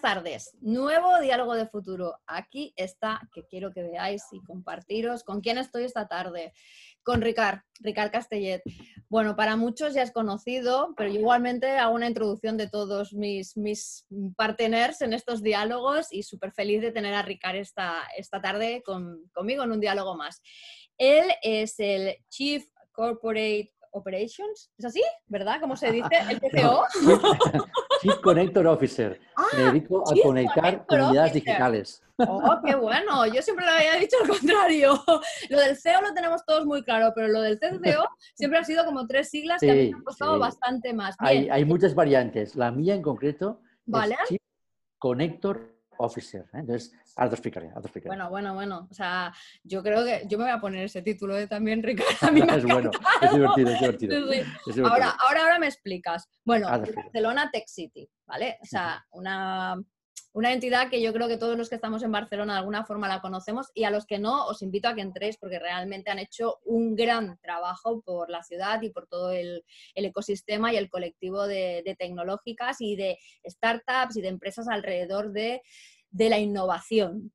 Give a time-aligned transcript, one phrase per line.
[0.00, 0.56] Buenas tardes.
[0.60, 2.20] Nuevo diálogo de futuro.
[2.28, 6.52] Aquí está, que quiero que veáis y compartiros con quién estoy esta tarde.
[7.02, 8.62] Con Ricard, Ricard Castellet.
[9.08, 14.06] Bueno, para muchos ya es conocido, pero igualmente hago una introducción de todos mis, mis
[14.36, 19.64] partners en estos diálogos y súper feliz de tener a Ricard esta, esta tarde conmigo
[19.64, 20.40] en un diálogo más.
[20.96, 25.02] Él es el Chief Corporate Operations, ¿es así?
[25.26, 25.60] ¿Verdad?
[25.60, 26.14] ¿Cómo se dice?
[26.30, 26.84] ¿El TCO?
[28.00, 29.20] Chief Connector Officer.
[29.56, 32.02] Me ah, dedico a conectar comunidades digitales.
[32.18, 33.26] Oh, qué bueno.
[33.26, 35.02] Yo siempre lo había dicho al contrario.
[35.50, 38.84] Lo del CEO lo tenemos todos muy claro, pero lo del CCO siempre ha sido
[38.84, 41.14] como tres siglas que a mí me han costado bastante más.
[41.18, 42.56] Hay, hay, muchas variantes.
[42.56, 44.16] La mía en concreto ¿Vale?
[44.22, 44.40] es Chief
[44.98, 46.42] Connector Officer.
[46.52, 46.58] ¿eh?
[46.58, 47.70] Entonces, ahora te explicaré,
[48.06, 48.88] Bueno, bueno, bueno.
[48.90, 52.10] O sea, yo creo que yo me voy a poner ese título de también, Ricardo.
[52.22, 52.90] A mí me es bueno,
[53.22, 54.86] es divertido, es divertido.
[54.86, 56.28] Ahora, ahora, ahora me explicas.
[56.44, 58.58] Bueno, Barcelona Tech City, ¿vale?
[58.62, 59.76] O sea, una
[60.38, 63.08] una entidad que yo creo que todos los que estamos en Barcelona de alguna forma
[63.08, 66.18] la conocemos y a los que no os invito a que entréis porque realmente han
[66.18, 71.46] hecho un gran trabajo por la ciudad y por todo el, ecosistema y el colectivo
[71.46, 75.62] de, de, tecnológicas y de startups y de empresas alrededor de,
[76.10, 77.32] de la innovación.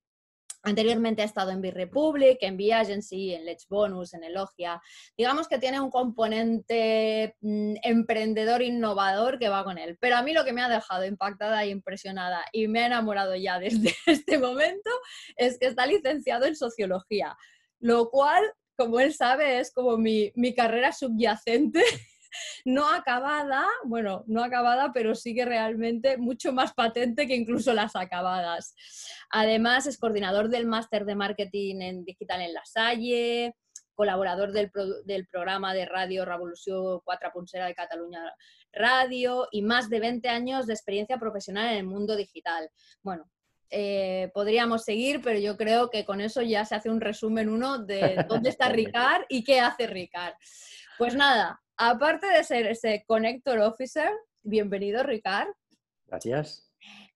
[0.65, 4.81] Anteriormente ha estado en B-Republic, en B-Agency, en Let's Bonus, en Elogia.
[5.17, 9.97] Digamos que tiene un componente mm, emprendedor innovador que va con él.
[9.99, 13.35] Pero a mí lo que me ha dejado impactada e impresionada y me ha enamorado
[13.35, 14.89] ya desde este momento
[15.35, 17.35] es que está licenciado en Sociología,
[17.79, 18.41] lo cual,
[18.77, 21.83] como él sabe, es como mi, mi carrera subyacente
[22.65, 28.75] no acabada, bueno, no acabada, pero sigue realmente mucho más patente que incluso las acabadas.
[29.29, 33.55] Además, es coordinador del máster de marketing en digital en La Salle,
[33.93, 34.71] colaborador del,
[35.27, 38.33] programa de radio Revolución 4 Punsera de Cataluña
[38.71, 42.69] Radio y más de 20 años de experiencia profesional en el mundo digital.
[43.01, 43.29] Bueno,
[43.69, 47.79] eh, podríamos seguir, pero yo creo que con eso ya se hace un resumen uno
[47.79, 50.35] de dónde está Ricard y qué hace Ricard.
[50.97, 54.11] Pues nada, aparte de ser ese Connector Officer,
[54.41, 55.49] bienvenido Ricard.
[56.07, 56.69] Gracias.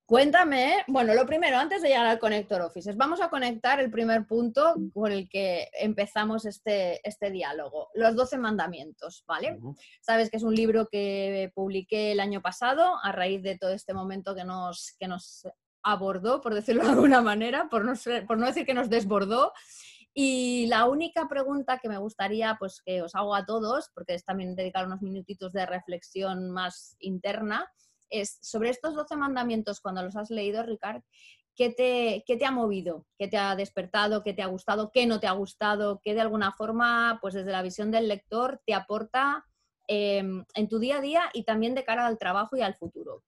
[0.06, 4.26] Cuéntame, bueno, lo primero, antes de llegar al Connector Officer, vamos a conectar el primer
[4.26, 9.60] punto con el que empezamos este, este diálogo, los 12 mandamientos, ¿vale?
[10.00, 13.94] Sabes que es un libro que publiqué el año pasado a raíz de todo este
[13.94, 15.46] momento que nos, que nos
[15.84, 17.92] abordó, por decirlo de alguna manera, por no,
[18.28, 19.52] por no decir que nos desbordó,
[20.20, 24.26] y la única pregunta que me gustaría pues, que os hago a todos, porque es
[24.26, 27.72] también dedicar unos minutitos de reflexión más interna,
[28.10, 31.04] es sobre estos 12 mandamientos, cuando los has leído, Ricard,
[31.56, 33.06] ¿qué te, qué te ha movido?
[33.16, 34.24] ¿Qué te ha despertado?
[34.24, 34.90] ¿Qué te ha gustado?
[34.92, 36.02] ¿Qué no te ha gustado?
[36.04, 39.46] ¿Qué de alguna forma, pues desde la visión del lector, te aporta
[39.88, 43.22] em, en tu día a día y también de cara al trabajo y al futuro?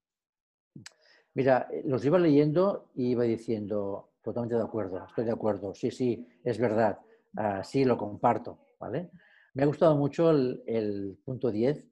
[1.36, 5.74] Mira, eh, los iba leyendo y iba diciendo, Totalmente de acuerdo, estoy de acuerdo.
[5.74, 7.00] Sí, sí, es verdad.
[7.38, 9.12] Ah, sí, lo comparto, ¿vale?
[9.54, 11.88] Me ha gustado mucho el, punto 10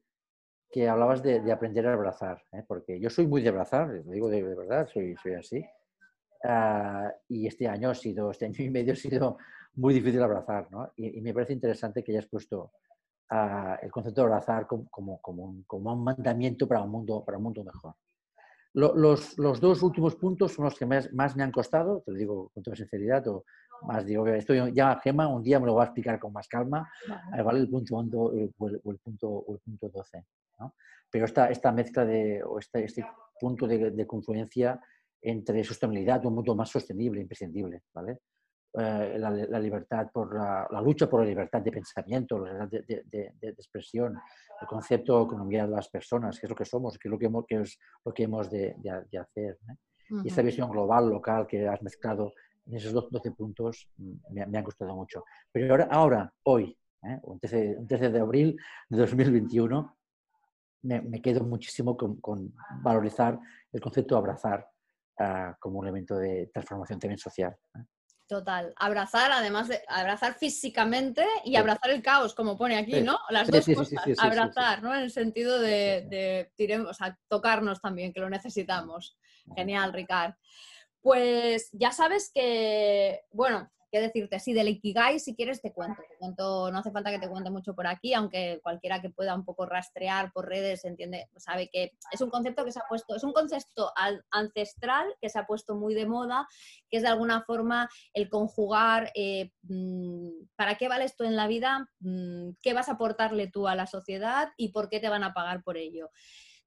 [0.69, 2.63] que hablabas de, aprender a abrazar, ¿eh?
[2.67, 5.65] porque yo soy muy de abrazar, lo digo de, verdad, soy, soy así.
[6.43, 9.37] Ah, y este año ha sido, este año y medio ha sido
[9.75, 10.91] muy difícil abrazar, ¿no?
[10.97, 12.73] Y, me parece interesante que hayas puesto
[13.29, 17.23] ah, el concepto de abrazar como, como, como, un, como, un, mandamiento para un mundo,
[17.23, 17.95] para un mundo mejor
[18.77, 22.61] los, dos últimos puntos son los que más, me han costado, te lo digo con
[22.61, 23.43] toda sinceridad, o
[23.83, 26.47] más digo que estoy ya Gema, un día me lo va a explicar con más
[26.47, 26.87] calma,
[27.43, 28.53] vale, el punto 11 o el,
[28.99, 30.23] punto, el punto 12.
[31.09, 33.05] Pero esta, esta mezcla de, o este, este
[33.39, 34.79] punto de, de, confluencia
[35.21, 38.19] entre sostenibilidad, un mundo más sostenible, imprescindible, ¿vale?
[38.79, 44.15] Eh, la, libertad por la, lucha por la libertad de pensamiento, la libertad de, expresión,
[44.61, 47.17] el concepto de economía de las personas, que es lo que somos, que es lo
[47.17, 48.75] que, hemos, que es lo que hemos de,
[49.19, 49.57] hacer.
[50.23, 52.33] Y esta visión global, local que has mezclado
[52.67, 55.23] en esos 12 puntos mm, me, me han gustado mucho.
[55.51, 57.19] Pero ahora, ahora hoy, ¿eh?
[57.23, 58.57] un, 13, 13, de abril
[58.89, 59.97] de 2021,
[60.83, 62.53] me, me quedo muchísimo con, con,
[62.83, 63.39] valorizar
[63.71, 64.69] el concepto de abrazar
[65.19, 67.57] uh, como un elemento de transformación también social.
[67.75, 67.79] ¿eh?
[68.27, 68.73] Total.
[68.75, 73.17] Abrazar, además de abrazar físicamente y abrazar el caos, como pone aquí, ¿no?
[73.29, 74.03] Las dos cosas.
[74.17, 74.93] abrazar, ¿no?
[74.93, 79.17] En el sentido de, tiremos, a tocarnos también, que lo necesitamos.
[79.55, 80.33] Genial, Ricard.
[81.01, 84.39] Pues ya sabes que, bueno, qué decirte.
[84.39, 86.01] Sí, del Ikigai, si quieres, te cuento.
[86.19, 86.71] cuento.
[86.71, 89.65] No hace falta que te cuente mucho por aquí, aunque cualquiera que pueda un poco
[89.65, 93.33] rastrear por redes entiende, sabe que es un concepto que se ha puesto, es un
[93.33, 93.91] concepto
[94.31, 96.47] ancestral que se ha puesto muy de moda,
[96.89, 101.47] que es de alguna forma el conjugar eh, mm, para qué vale esto en la
[101.47, 105.23] vida, mm, qué vas a aportarle tú a la sociedad y por qué te van
[105.23, 106.09] a pagar por ello.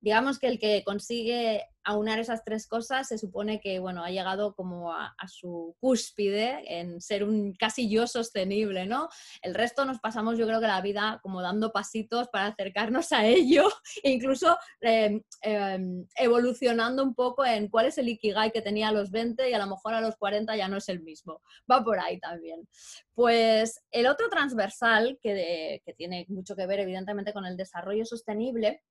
[0.00, 4.54] Digamos que el que consigue aunar esas tres cosas se supone que, bueno, ha llegado
[4.54, 9.08] como a, su cúspide en ser un casi yo sostenible, ¿no?
[9.42, 13.26] El resto nos pasamos, yo creo que la vida como dando pasitos para acercarnos a
[13.26, 13.68] ello,
[14.02, 19.10] incluso em, em, evolucionando un poco en cuál es el Ikigai que tenía a los
[19.10, 21.40] 20 y a lo mejor a los 40 ya no es el mismo.
[21.70, 22.68] Va por ahí también.
[23.14, 28.82] Pues el otro transversal que, que tiene mucho que ver evidentemente con el desarrollo sostenible,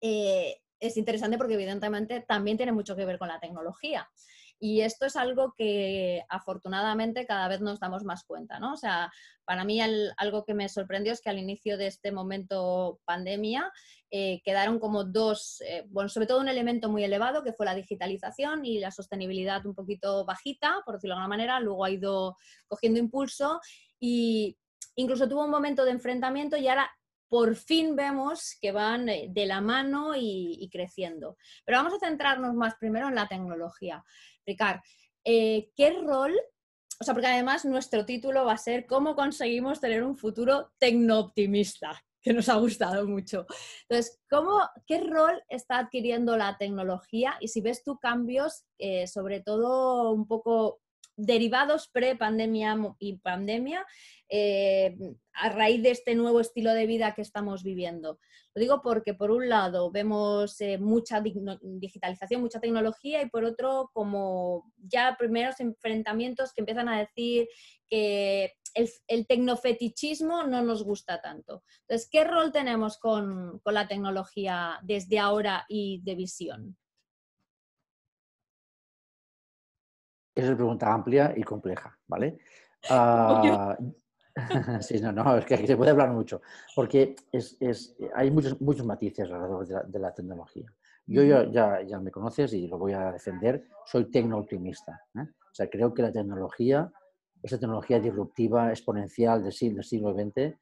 [0.00, 4.08] eh, es interesante porque evidentemente también tiene mucho que ver con la tecnología.
[4.58, 8.72] Y esto es algo que afortunadamente cada vez nos damos más cuenta, ¿no?
[8.72, 9.12] O sea,
[9.44, 13.70] para mí algo que me sorprendió es que al inicio de este momento pandemia
[14.10, 17.74] eh, quedaron como dos, eh, bueno, sobre todo un elemento muy elevado que fue la
[17.74, 22.36] digitalización y la sostenibilidad un poquito bajita, por decirlo de alguna manera, luego ha ido
[22.66, 23.60] cogiendo impulso
[24.00, 24.56] y
[24.94, 26.90] incluso tuvo un momento de enfrentamiento y ahora
[27.28, 31.36] por fin vemos que van eh, de la mano y, creciendo.
[31.64, 34.04] Pero vamos a centrarnos más primero en la tecnología.
[34.46, 34.80] Ricard,
[35.24, 36.34] eh, ¿qué rol?
[37.00, 42.02] O sea, porque además nuestro título va a ser ¿Cómo conseguimos tener un futuro tecno-optimista?
[42.26, 43.46] que nos ha gustado mucho.
[43.82, 47.36] Entonces, ¿cómo, ¿qué rol está adquiriendo la tecnología?
[47.38, 50.80] Y si ves tú cambios, eh, sobre todo un poco
[51.16, 53.86] derivados pre-pandemia y pandemia
[54.28, 54.96] eh,
[55.34, 58.18] a raíz de este nuevo estilo de vida que estamos viviendo.
[58.54, 63.90] Lo digo porque por un lado vemos eh, mucha digitalización, mucha tecnología y por otro
[63.92, 67.48] como ya primeros enfrentamientos que empiezan a decir
[67.88, 71.62] que el, el tecnofetichismo no nos gusta tanto.
[71.82, 76.76] Entonces, ¿qué rol tenemos con, con la tecnología desde ahora y de visión?
[80.34, 82.38] Es una pregunta amplia y compleja, ¿vale?
[82.88, 83.74] Uh,
[84.80, 86.42] sí, no, no, es que aquí se puede hablar mucho,
[86.74, 90.66] porque es, es, hay muchos, muchos matices alrededor de la, de la tecnología.
[91.06, 95.00] Yo ya, ya, me conoces y lo voy a defender, soy tecno-optimista.
[95.14, 95.20] ¿eh?
[95.20, 96.92] O sea, creo que la tecnología,
[97.42, 100.58] esa tecnología disruptiva, exponencial del siglo, del siglo XX,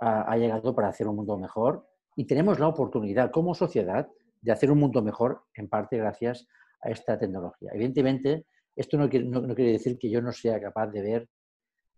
[0.00, 1.86] ha, ha llegado para hacer un mundo mejor
[2.16, 4.08] y tenemos la oportunidad como sociedad
[4.40, 6.48] de hacer un mundo mejor, en parte gracias
[6.82, 7.70] a esta tecnología.
[7.72, 11.28] Evidentemente, esto no quiere, no, quiere, decir que yo no sea capaz de ver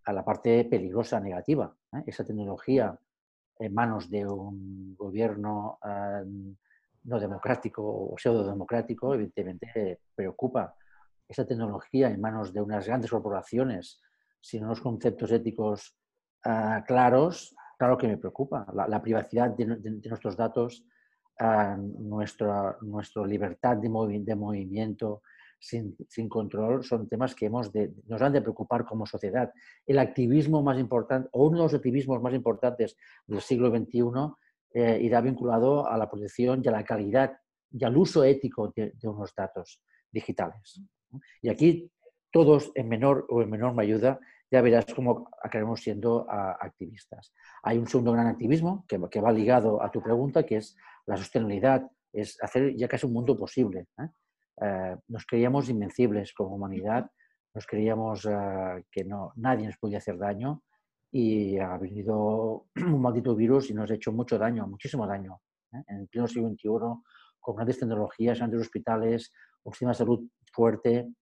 [0.05, 1.75] a la parte peligrosa, negativa.
[1.93, 2.05] ¿eh?
[2.07, 2.99] Esa tecnología
[3.59, 6.57] en manos de un gobierno em,
[7.05, 10.75] no democrático o pseudo-democrático, evidentemente preocupa.
[11.29, 14.01] Esa tecnología en manos de unas grandes corporaciones
[14.41, 15.97] sin unos conceptos éticos
[16.45, 18.67] ah, claros, claro que me preocupa.
[18.73, 20.85] La, privacidad de, nuestros datos,
[21.41, 23.89] uh, nuestra, nuestra libertad de,
[24.21, 25.23] de movimiento,
[25.59, 29.53] sin, control son temas que de, nos han de preocupar como sociedad.
[29.87, 32.97] El activismo más importante, o uno de los activismos más importantes
[33.27, 34.03] del siglo XXI,
[34.73, 37.33] eh, irá vinculado a la protección y a la calidad
[37.71, 39.81] y al uso ético de, unos datos
[40.11, 40.81] digitales.
[41.43, 41.91] Y aquí
[42.31, 44.19] todos en menor o en menor ayuda,
[44.51, 47.33] ya verás cómo acabaremos siendo activistas.
[47.63, 51.17] Hay un segundo gran activismo que, que, va ligado a tu pregunta, que es la
[51.17, 53.87] sostenibilidad, es hacer ya casi un mundo posible.
[53.99, 54.09] ¿eh?
[54.61, 57.11] Eh, nos creíamos invencibles como humanidad,
[57.55, 60.63] nos creíamos eh, que no, nadie nos podía hacer daño
[61.11, 65.41] y ha venido un maldito virus y nos ha hecho mucho daño, muchísimo daño.
[65.73, 65.83] ¿eh?
[65.89, 66.69] En el pleno siglo XXI,
[67.41, 69.33] con grandes tecnologías, grandes hospitales,
[69.65, 71.13] un sistema de salud fuerte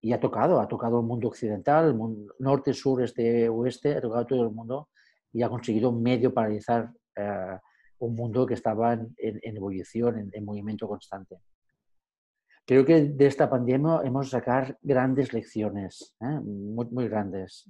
[0.00, 4.00] y ha tocado, ha tocado el mundo occidental, el mundo norte, sur, este, oeste, ha
[4.00, 4.88] tocado todo el mundo
[5.32, 6.90] y ha conseguido medio paralizar
[7.98, 9.10] un mundo que estaba en,
[9.42, 11.36] ebullición, en movimiento constante.
[12.70, 16.38] Creo que de esta pandemia hemos sacar grandes lecciones, ¿eh?
[16.40, 17.68] muy, muy, grandes.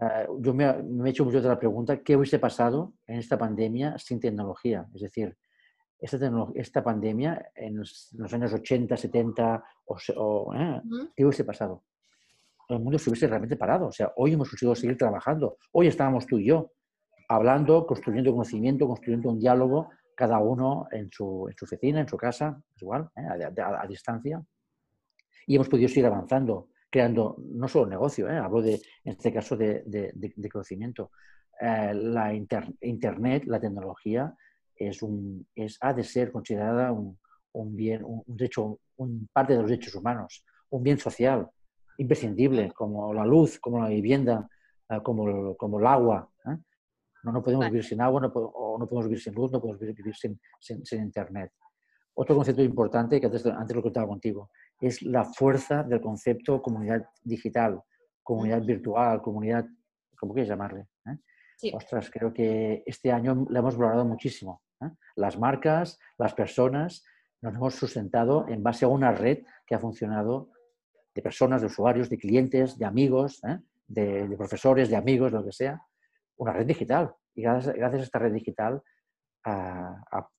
[0.00, 3.98] Eh, yo me, he hecho mucho de la pregunta, ¿qué hubiese pasado en esta pandemia
[3.98, 4.88] sin tecnología?
[4.94, 5.36] Es decir,
[5.98, 10.80] esta, esta pandemia en los, años 80, 70, o, ¿eh?
[11.14, 11.84] ¿qué hubiese pasado?
[12.70, 13.88] El mundo se hubiese realmente parado.
[13.88, 15.58] O sea, hoy hemos conseguido seguir trabajando.
[15.72, 16.72] Hoy estábamos tú y yo
[17.28, 22.18] hablando, construyendo conocimiento, construyendo un diálogo cada uno en su, en su oficina, en su
[22.18, 23.22] casa, igual, ¿eh?
[23.62, 24.44] a, distancia.
[25.46, 28.36] Y hemos podido seguir avanzando, creando no solo negocio, ¿eh?
[28.36, 31.10] hablo de, en este caso de, de, conocimiento.
[31.58, 34.34] Eh, la Internet, la tecnología,
[34.76, 37.18] es un, es, ha de ser considerada un,
[37.52, 41.48] un bien, un, derecho, un parte de los derechos humanos, un bien social
[41.96, 44.46] imprescindible, como la luz, como la vivienda,
[45.02, 46.28] como, como el agua.
[47.22, 49.80] No, no podemos vivir sin agua, no, o no podemos vivir sin luz, no podemos
[49.80, 51.52] vivir sin, sin, Internet.
[52.14, 54.50] Otro concepto importante, que antes, antes lo contaba contigo,
[54.80, 57.82] es la fuerza del concepto comunidad digital,
[58.22, 59.66] comunidad virtual, comunidad,
[60.18, 60.88] como quieras llamarle.
[61.06, 61.72] ¿eh?
[61.74, 64.62] Ostras, creo que este año la hemos valorado muchísimo.
[65.16, 67.04] Las marcas, las personas,
[67.42, 70.50] nos hemos sustentado en base a una red que ha funcionado
[71.14, 73.40] de personas, de usuarios, de clientes, de amigos,
[73.86, 75.82] de, profesores, de amigos, lo que sea,
[76.40, 77.14] una red digital.
[77.34, 78.82] Y gracias, a esta red digital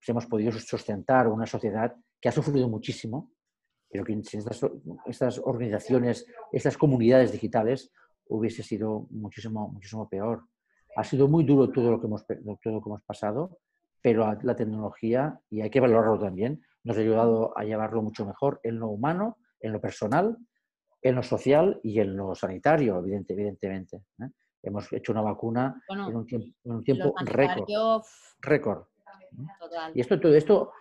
[0.08, 3.31] hemos podido sustentar una sociedad que ha sufrido muchísimo,
[3.89, 4.41] pero que sin
[5.05, 7.91] estas, organizaciones, estas comunidades digitales,
[8.27, 10.46] hubiese sido muchísimo, muchísimo peor.
[10.96, 12.39] Ha sido muy duro todo lo que hemos, todo
[12.75, 13.60] lo que hemos pasado,
[14.01, 18.60] pero la tecnología, y hay que valorarlo también, nos ha ayudado a llevarlo mucho mejor
[18.63, 20.38] en lo humano, en lo personal,
[21.01, 23.98] en lo social y en lo sanitario, evidente, evidentemente.
[24.20, 24.29] ¿eh?
[24.63, 28.03] Hemos hecho una vacuna en un tiempo, récord.
[28.39, 28.83] récord.
[29.93, 30.71] Y esto, todo esto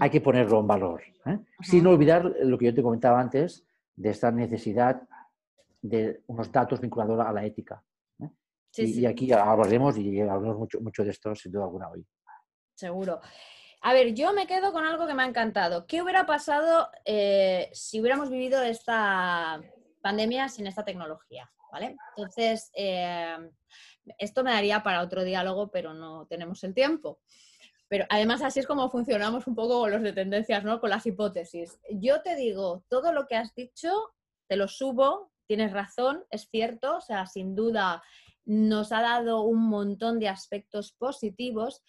[0.00, 1.38] hay que ponerlo en valor, ¿eh?
[1.60, 5.02] sin olvidar lo que yo te comentaba antes de esta necesidad
[5.82, 7.82] de unos datos vinculados a la ética.
[8.20, 8.30] ¿eh?
[8.76, 12.04] y, aquí hablaremos y hablaremos mucho, mucho de esto sin duda alguna hoy.
[12.74, 13.20] Seguro.
[13.82, 15.86] A ver, yo me quedo con algo que me ha encantado.
[15.86, 19.60] ¿Qué hubiera pasado eh, si hubiéramos vivido esta
[20.02, 21.50] pandemia sin esta tecnología?
[21.72, 21.96] ¿Vale?
[22.16, 22.70] Entonces,
[24.18, 27.20] esto me daría para otro diálogo, pero no tenemos el tiempo.
[27.88, 30.80] Pero además así es como funcionamos un poco con los de tendencias, ¿no?
[30.80, 31.80] Con las hipótesis.
[31.90, 33.90] Yo te digo, todo lo que has dicho,
[34.48, 38.02] te lo subo, tienes razón, es cierto, o sea, sin duda
[38.44, 41.82] nos ha dado un montón de aspectos positivos,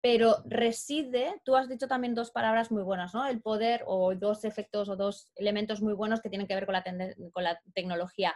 [0.00, 3.26] pero reside, tú has dicho también dos palabras muy buenas, ¿no?
[3.26, 6.74] El poder o dos efectos o dos elementos muy buenos que tienen que ver con
[6.74, 6.84] la,
[7.32, 8.34] con tecnología.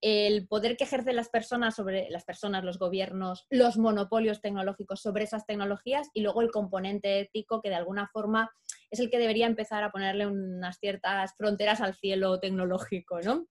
[0.00, 5.24] El poder que ejercen las personas sobre las personas, los gobiernos, los monopolios tecnológicos sobre
[5.24, 8.52] esas tecnologías y luego el componente ético que de alguna forma
[8.90, 13.46] es el que debería empezar a ponerle unas ciertas fronteras al cielo tecnológico, ¿no?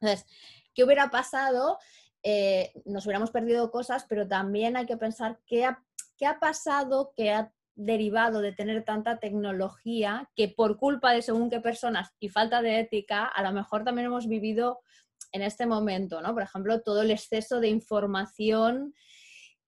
[0.00, 0.26] Entonces,
[0.74, 1.78] ¿qué hubiera pasado?
[2.22, 5.85] Eh, nos hubiéramos perdido cosas, pero también hay que pensar qué ha
[6.16, 11.50] ¿qué ha pasado que ha derivado de tener tanta tecnología que por culpa de según
[11.50, 14.80] qué personas y falta de ética, a lo mejor también hemos vivido
[15.32, 16.32] en este momento, ¿no?
[16.32, 18.94] Por ejemplo, todo el exceso de información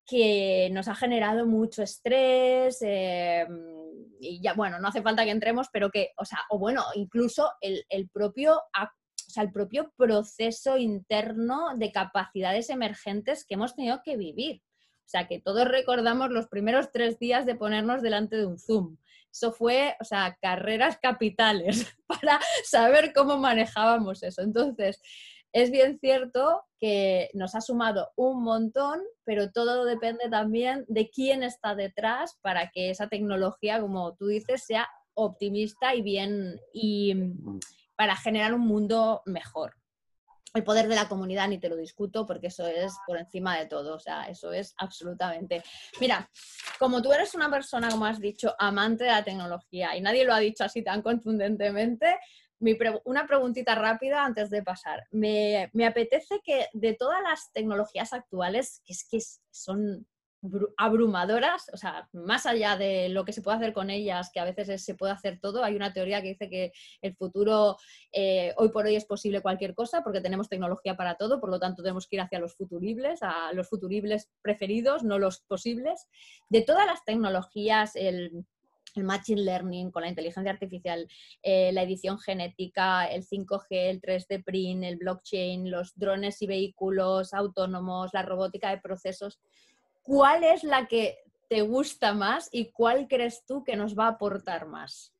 [0.06, 3.46] que nos ha generado mucho estrés eh,
[4.20, 7.50] y ya, bueno, no hace falta que entremos, pero que, o sea, o bueno, incluso
[7.60, 14.00] el, el propio o sea, el propio proceso interno de capacidades emergentes que hemos tenido
[14.02, 14.62] que vivir.
[15.08, 18.98] O sea, que todos recordamos los primeros tres días de ponernos delante de un Zoom.
[19.32, 24.42] Eso fue, o sea, carreras capitales para saber cómo manejábamos eso.
[24.42, 25.00] Entonces,
[25.54, 31.42] es bien cierto que nos ha sumado un montón, pero todo depende también de quién
[31.42, 37.60] está detrás para que esa tecnología, como tú dices, sea optimista y bien y mm.
[37.96, 39.77] para generar un mundo mejor
[40.54, 43.66] el poder de la comunidad ni te lo discuto porque eso es por encima de
[43.66, 45.62] todo, o sea, eso es absolutamente.
[46.00, 46.28] Mira,
[46.78, 50.34] como tú eres una persona, como has dicho, amante de la tecnología y nadie lo
[50.34, 52.18] ha dicho así tan contundentemente,
[53.04, 55.06] una preguntita rápida antes de pasar.
[55.10, 60.06] Me, me, apetece que de todas las tecnologías actuales, que es que son
[60.76, 64.44] abrumadoras, o sea, más allá de lo que se puede hacer con ellas, que a
[64.44, 67.76] veces se puede hacer todo, hay una teoría que dice que el futuro
[68.12, 71.58] eh, hoy por hoy es posible cualquier cosa porque tenemos tecnología para todo, por lo
[71.58, 76.06] tanto tenemos que ir hacia los futuribles, a los futuribles preferidos, no los posibles.
[76.48, 78.44] De todas las tecnologías, el,
[78.96, 81.06] Machine Learning, con la inteligencia artificial,
[81.42, 87.32] eh, la edición genética, el 5G, el 3D print, el blockchain, los drones y vehículos
[87.34, 89.38] autónomos, la robótica de procesos.
[90.08, 94.12] ¿Cuál es la que te gusta más y cuál crees tú que nos va a
[94.12, 95.14] aportar más?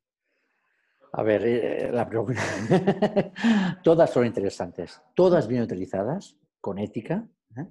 [1.12, 2.40] A ver, eh, la pregunta.
[3.85, 7.26] todas son interesantes, todas bien utilizadas, con ética,
[7.57, 7.66] ¿eh?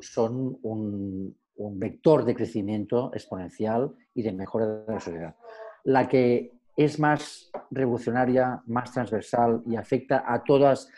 [0.00, 5.36] son un, vector de crecimiento exponencial y de mejora de la sociedad.
[5.84, 10.88] La que es más revolucionaria, más transversal y afecta a todas,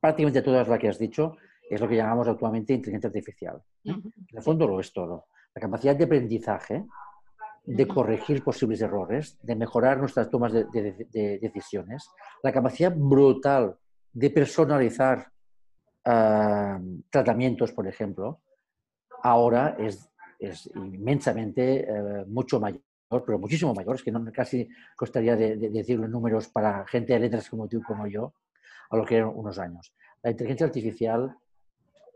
[0.00, 1.36] prácticamente a todas las que has dicho,
[1.68, 3.62] es lo que llamamos actualmente inteligencia artificial.
[3.86, 5.26] En el fondo lo es todo.
[5.54, 6.84] La capacidad de aprendizaje,
[7.64, 12.08] de corregir posibles errores, de mejorar nuestras tomas de, decisiones,
[12.42, 13.76] la capacidad brutal
[14.12, 15.30] de personalizar
[16.04, 16.78] ah,
[17.10, 18.40] tratamientos, por ejemplo,
[19.22, 20.10] ahora es,
[20.74, 26.10] inmensamente eh, mucho mayor, pero muchísimo mayor, es que no casi costaría de, decir los
[26.10, 28.34] números para gente de letras como tú como yo,
[28.90, 29.92] a lo que eran unos años.
[30.22, 31.36] La inteligencia artificial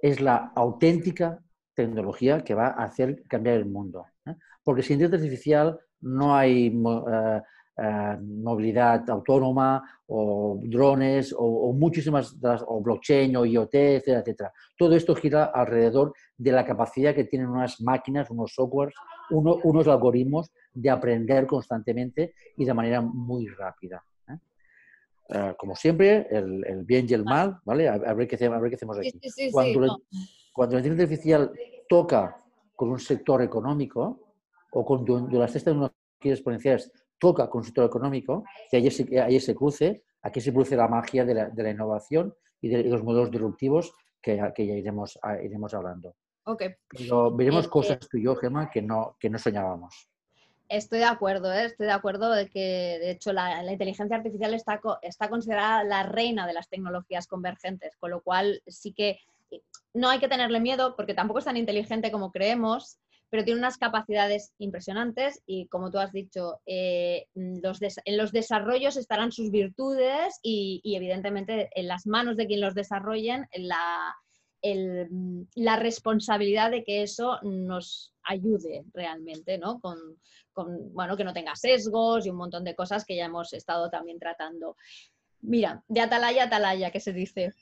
[0.01, 1.43] es la auténtica
[1.87, 4.07] tecnología que va a hacer cambiar el mundo.
[4.27, 4.35] ¿eh?
[4.63, 7.41] Porque sin inteligencia artificial no hay eh,
[7.83, 14.53] eh, movilidad autónoma o drones o, muchísimas, o blockchain o IoT, etcétera, etcétera.
[14.77, 18.95] Todo esto gira alrededor de la capacidad que tienen unas máquinas, unos softwares,
[19.31, 24.05] unos algoritmos de aprender constantemente y de manera muy rápida.
[24.29, 24.37] ¿eh?
[25.31, 27.89] Eh, como siempre, el, bien y el mal, ¿vale?
[27.89, 29.13] A, ver, qué, hacemos aquí.
[29.53, 30.03] cuando,
[30.61, 31.53] cuando la inteligencia artificial
[31.89, 32.37] toca
[32.77, 34.35] con un sector económico
[34.73, 39.55] o cuando las tecnologías exponenciales toca con el sector económico, que ahí se, ahí se
[39.55, 43.31] cruce, aquí se produce la magia de la, de la innovación y de, los modelos
[43.31, 46.15] disruptivos que, que ya iremos, iremos hablando.
[46.45, 46.75] Okay.
[46.91, 50.11] Pero veremos este cosas tú y yo, Gemma, que no, que no soñábamos.
[50.69, 51.65] Estoy de acuerdo, ¿eh?
[51.65, 56.03] estoy de acuerdo de que, de hecho, la, la, inteligencia artificial está, está considerada la
[56.03, 59.21] reina de las tecnologías convergentes, con lo cual sí que
[59.95, 62.99] no hay que tenerle miedo porque tampoco es tan inteligente como creemos,
[63.31, 67.63] pero tiene unas capacidades impresionantes y como tú has dicho, eh, en
[68.17, 74.17] los desarrollos estarán sus virtudes y, evidentemente en las manos de quien los desarrollen la,
[75.55, 79.81] la responsabilidad de que eso nos ayude realmente, ¿no?
[79.81, 79.99] Con,
[80.53, 83.91] con, bueno, que no tenga sesgos y un montón de cosas que ya hemos estado
[83.91, 84.77] también tratando.
[85.43, 87.53] Mira, de atalaya a atalaya, que se dice.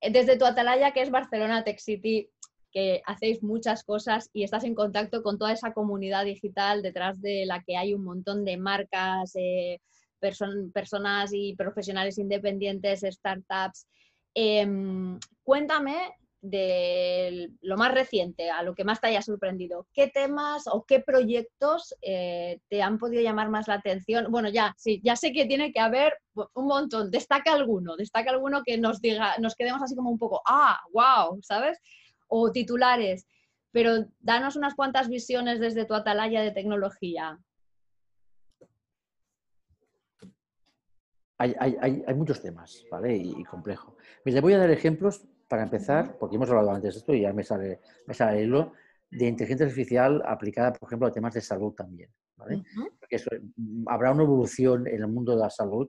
[0.00, 2.30] Desde tu atalaya, que es Barcelona Tech City,
[2.70, 7.46] que hacéis muchas cosas y estás en contacto con toda esa comunidad digital detrás de
[7.46, 9.80] la que hay un montón de marcas, eh,
[10.20, 13.86] personas y profesionales independientes, startups.
[14.34, 15.96] Em, cuéntame
[16.40, 19.86] de lo más reciente, a lo que más te haya sorprendido.
[19.92, 24.30] ¿Qué temas o qué proyectos eh, te han podido llamar más la atención?
[24.30, 26.14] Bueno, ya, sí, ya sé que tiene que haber
[26.54, 27.10] un montón.
[27.10, 31.40] Destaca alguno, destaca alguno que nos diga, nos quedemos así como un poco, ah, wow,
[31.42, 31.78] ¿sabes?
[32.28, 33.26] o titulares,
[33.72, 37.38] pero danos unas cuantas visiones desde tu atalaya de tecnología.
[41.38, 41.54] Hay,
[42.16, 43.16] muchos temas, ¿vale?
[43.16, 43.96] Y, complejo.
[44.24, 47.32] Les voy a dar ejemplos para empezar, porque hemos hablado antes de esto y ya
[47.32, 48.72] me sale, me sale el hilo,
[49.10, 52.62] de inteligencia artificial aplicada, por ejemplo, a temas de salud también, ¿vale?
[53.86, 55.88] habrá una evolución en el mundo de la salud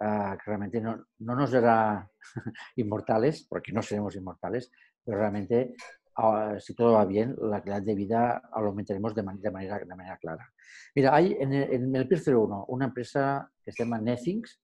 [0.00, 2.10] ah, que realmente no, no nos dará
[2.76, 4.70] inmortales, porque no seremos inmortales,
[5.04, 5.74] pero realmente,
[6.16, 10.16] ah, si todo va bien, la calidad de vida lo aumentaremos de, manera, de manera
[10.16, 10.50] clara.
[10.94, 14.60] Mira, hay en el, en el 1 una empresa que se llama Nethings,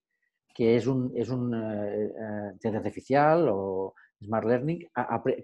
[0.55, 4.89] que es un, es un eh, eh, inteligencia artificial o smart learning,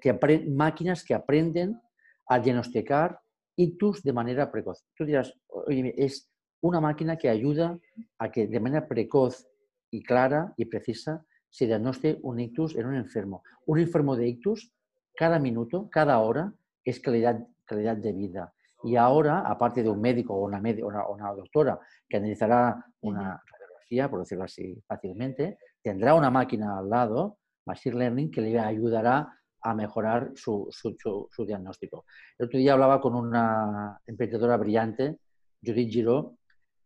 [0.01, 1.81] que máquinas que aprenden
[2.27, 3.21] a diagnosticar
[3.57, 4.87] ictus de manera precoz.
[4.95, 7.79] Tú dirás, oye, es una máquina que ayuda
[8.19, 9.49] a que de manera precoz
[9.91, 13.43] y clara y precisa se diagnostique un ictus en un enfermo.
[13.67, 14.73] Un enfermo de ictus
[15.17, 16.53] cada minuto, cada hora
[16.85, 18.55] es calidad, calidad de vida.
[18.85, 24.21] Y ahora, aparte de un médico o una, una, doctora que analizará una radiografía, por
[24.21, 27.39] decirlo así fácilmente, tendrá una máquina al lado,
[27.69, 32.05] Machine Learning, que le ayudará a mejorar su, su, diagnóstico.
[32.39, 35.19] El otro día hablaba con una emprendedora brillante,
[35.63, 36.39] Judith Giro,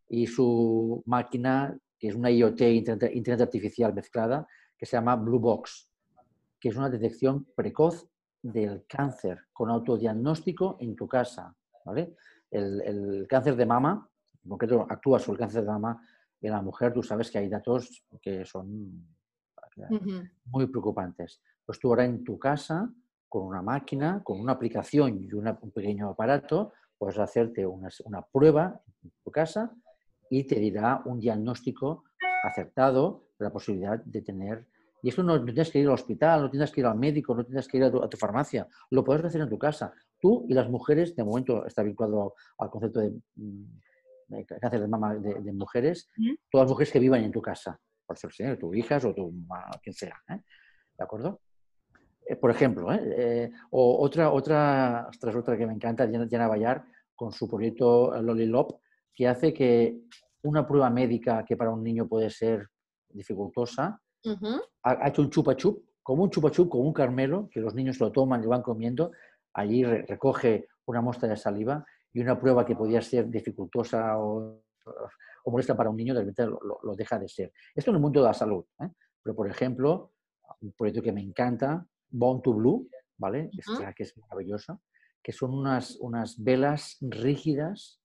[0.09, 5.89] y su máquina, que es una IoT, Internet Artificial mezclada, que se llama Blue Box,
[6.59, 8.09] que es una detección precoz
[8.43, 11.55] del cáncer con autodiagnóstico en tu casa.
[11.85, 12.17] ¿vale?
[12.51, 14.09] El, cáncer de mama,
[14.45, 16.03] en concreto actúa sobre el cáncer de mama
[16.41, 19.07] en la mujer, tú sabes que hay datos que son
[20.45, 21.41] muy preocupantes.
[21.65, 22.93] Pues tú ahora en tu casa,
[23.29, 28.81] con una máquina, con una aplicación y un pequeño aparato, puedes hacerte una, una prueba
[29.03, 29.73] en tu casa
[30.31, 32.05] y te dirá un diagnóstico
[32.45, 34.67] acertado de la posibilidad de tener
[35.03, 37.45] y eso no, tienes que ir al hospital, no tienes que ir al médico, no
[37.45, 38.69] tienes que ir a tu, farmacia.
[38.91, 39.93] Lo puedes hacer en tu casa.
[40.21, 43.65] Tú y las mujeres, de momento está vinculado al concepto de, mm,
[44.61, 46.09] cáncer de mama de, mujeres,
[46.51, 47.79] todas las mujeres que vivan en tu casa,
[48.17, 49.33] ser tu hijas o tu
[49.83, 50.17] quien sea.
[50.29, 50.41] ¿eh?
[50.97, 51.41] ¿De acuerdo?
[52.27, 53.51] Eh, por ejemplo, ¿eh?
[53.71, 58.81] o otra, otra, otra que me encanta, Diana Bayar, con su proyecto Lolilop,
[59.15, 60.01] que hace que
[60.43, 62.69] una prueba médica que para un niño puede ser
[63.09, 64.01] dificultosa,
[64.83, 68.01] ha, hecho un chupa chup, como un chupa chup, como un carmelo, que los niños
[68.01, 69.13] lo toman y van comiendo.
[69.53, 74.63] Allí recoge una muestra de saliva y una prueba que podía ser dificultosa o,
[75.47, 77.53] molesta para un niño, de repente lo, deja de ser.
[77.75, 78.65] Esto en el mundo de la salud.
[78.81, 78.89] ¿eh?
[79.23, 80.13] Pero, por ejemplo,
[80.61, 83.51] un proyecto que me encanta, Bone to Blue, ¿vale?
[83.97, 84.79] que es maravillosa,
[85.23, 88.01] que son unas, unas velas rígidas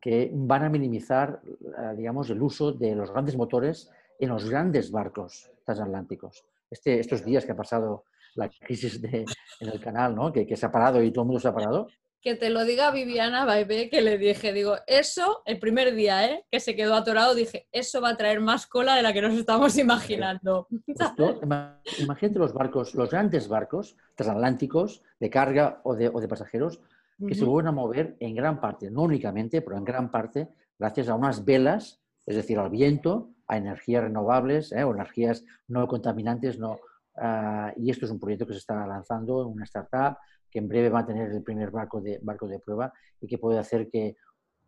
[0.00, 4.90] que van a minimizar, eh, digamos, el uso de los grandes motores en los grandes
[4.90, 6.44] barcos transatlánticos.
[6.70, 9.24] Este, estos días que ha pasado la crisis de,
[9.60, 10.32] en el canal, ¿no?
[10.32, 11.88] que, se ha parado y todo el mundo se ha parado,
[12.22, 16.44] que te lo diga Viviana Baibé, que le dije, digo, eso, el primer día, ¿eh?
[16.50, 19.34] que se quedó atorado, dije, eso va a traer más cola de la que nos
[19.34, 20.68] estamos imaginando.
[21.98, 26.80] imagínate los barcos, los grandes barcos transatlánticos de carga o de, pasajeros,
[27.26, 31.08] que se vuelven a mover en gran parte, no únicamente, pero en gran parte, gracias
[31.08, 34.84] a unas velas, es decir, al viento, a energías renovables ¿eh?
[34.84, 36.58] o energías no contaminantes.
[36.58, 36.78] No,
[37.16, 40.16] ah, y esto es un proyecto que se está lanzando en una startup
[40.50, 43.38] que en breve va a tener el primer barco de, barco de prueba y que
[43.38, 44.16] puede hacer que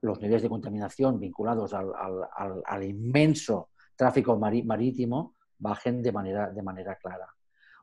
[0.03, 7.33] los niveles de contaminación vinculados al, inmenso tráfico marítimo bajen de manera, de manera clara.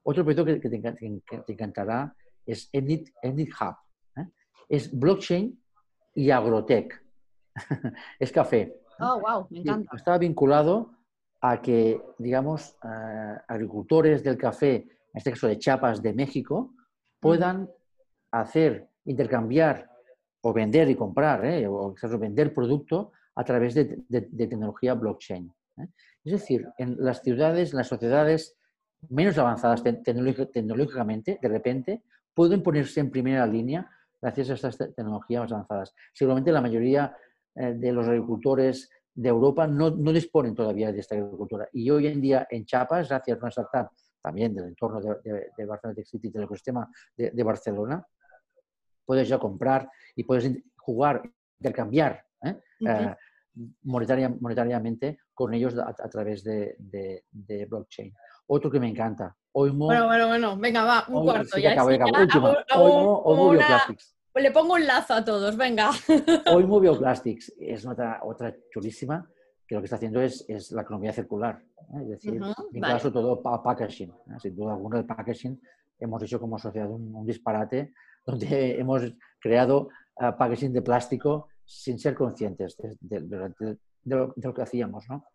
[0.04, 2.14] Otro proyecto que, te, encantará
[2.46, 3.76] es Enit, Hub.
[4.18, 4.28] ¿eh?
[4.68, 5.62] Es blockchain
[6.16, 7.02] y agrotech.
[8.20, 8.82] es café.
[9.00, 9.96] Oh, wow, me encanta.
[9.96, 10.92] Está vinculado
[11.42, 16.74] a que, digamos, eh, agricultores del café, en este caso de Chiapas de México,
[17.20, 17.70] puedan
[18.32, 19.90] hacer, intercambiar
[20.42, 21.68] o vender y comprar, ¿eh?
[21.68, 25.54] o vender producto a través de, tecnología blockchain.
[25.78, 25.88] ¿eh?
[26.24, 28.58] Es decir, en las ciudades, las sociedades
[29.10, 33.90] menos avanzadas tecnológicamente, de repente, pueden ponerse en primera línea
[34.22, 35.96] gracias a estas tecnologías más avanzadas.
[36.14, 37.16] Seguramente la mayoría
[37.56, 41.68] eh, de los agricultores de Europa no, no, disponen todavía de esta agricultura.
[41.74, 43.90] Y hoy en día en Chiapas, gracias a una startup
[44.22, 48.06] también del entorno de, de, Barcelona Tech City, del ecosistema de, Barcelona,
[49.10, 51.24] puedes ya comprar y puedes jugar,
[51.60, 52.60] intercambiar ¿eh?
[52.86, 53.16] Eh,
[53.82, 56.78] monetariamente con ellos a, través de,
[57.68, 58.14] blockchain.
[58.46, 59.88] Otro que me encanta, Oimo.
[59.88, 61.58] Bueno, bueno, bueno, venga, va, un cuarto.
[61.58, 61.84] ya,
[62.76, 64.16] Oimo, Bioplastics.
[64.36, 65.90] Le pongo un lazo a todos, venga.
[66.54, 69.28] Oimo Bioplastics es otra, otra chulísima
[69.68, 71.60] que lo que está haciendo es, es la economía circular.
[71.96, 72.04] ¿eh?
[72.04, 72.40] Es decir,
[72.74, 74.14] en caso todo packaging.
[74.40, 75.60] Sin duda alguna, el packaging
[75.98, 77.92] hemos hecho como sociedad un disparate
[78.30, 79.02] donde hemos
[79.40, 83.20] creado uh, packaging de plástico sin ser conscientes de,
[84.06, 85.06] lo, que hacíamos.
[85.10, 85.26] ¿no?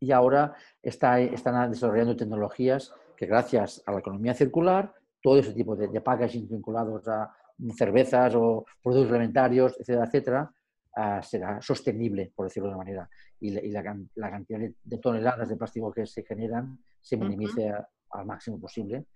[0.00, 5.74] Y ahora está, están desarrollando tecnologías que gracias a la economía circular, todo ese tipo
[5.74, 7.34] de, packaging vinculados a
[7.76, 10.52] cervezas o productos alimentarios, etcétera, etcétera,
[10.96, 13.08] uh, será sostenible, por decirlo de una manera,
[13.40, 13.82] y, la,
[14.30, 17.72] cantidad de, toneladas de plástico que se generan se minimice
[18.10, 19.06] al máximo posible.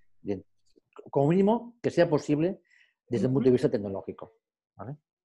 [1.11, 2.61] como mínimo, que sea posible
[3.09, 4.35] desde el punto de vista tecnológico.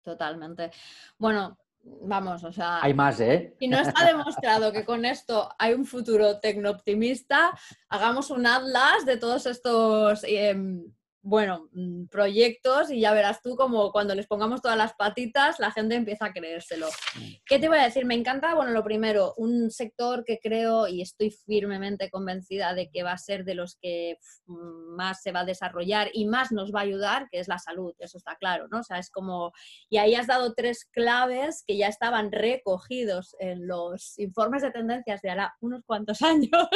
[0.02, 0.72] Totalmente.
[1.18, 2.84] Bueno, vamos, o sea...
[2.84, 3.56] Hay más, ¿eh?
[3.60, 7.58] Y no está demostrado que con esto hay un futuro tecno-optimista,
[7.90, 10.24] hagamos un atlas de todos estos...
[10.24, 10.94] Em,
[11.24, 15.72] bueno, mm, proyectos y ya verás tú como cuando les pongamos todas las patitas la
[15.72, 16.88] gente empieza a creérselo.
[16.88, 17.22] Mm.
[17.46, 18.06] ¿Qué te voy a decir?
[18.06, 23.04] Me encanta, bueno, lo primero, un sector que creo y estoy firmemente convencida de que
[23.04, 26.74] va a ser de los que mm, más se va a desarrollar y más nos
[26.74, 28.80] va a ayudar, que es la salud, eso está claro, ¿no?
[28.80, 29.54] O sea, es como,
[29.90, 35.22] y ahí has dado tres claves que ya estaban recogidos en los informes de tendencias
[35.22, 36.68] de ahora unos cuantos años,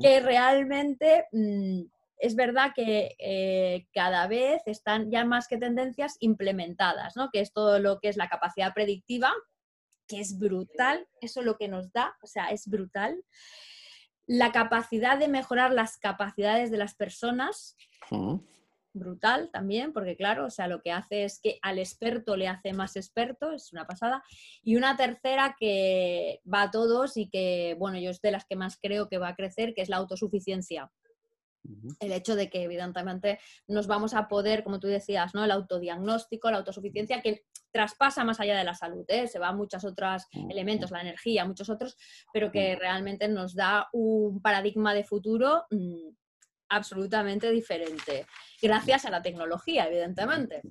[0.00, 1.26] que realmente
[2.18, 7.30] es verdad que eh, cada vez están ya más que tendencias implementadas, ¿no?
[7.30, 9.32] que es todo lo que es la capacidad predictiva,
[10.06, 13.22] que es brutal, eso es lo que nos da, o sea, es brutal.
[14.26, 17.76] La capacidad de mejorar las capacidades de las personas,
[18.92, 22.72] brutal también, porque claro, o sea, lo que hace es que al experto le hace
[22.72, 24.22] más experto, es una pasada.
[24.62, 28.56] Y una tercera que va a todos y que, bueno, yo es de las que
[28.56, 30.90] más creo que va a crecer, que es la autosuficiencia
[32.00, 35.44] el hecho de que evidentemente nos vamos a poder, como tú decías, ¿no?
[35.44, 39.26] el autodiagnóstico, la autosuficiencia, que traspasa más allá de la salud, ¿eh?
[39.26, 41.96] se va a muchos otros elementos, la energía, muchos otros,
[42.32, 46.08] pero que realmente nos da un paradigma de futuro mm,
[46.70, 48.26] absolutamente diferente,
[48.60, 50.62] gracias a la tecnología, evidentemente.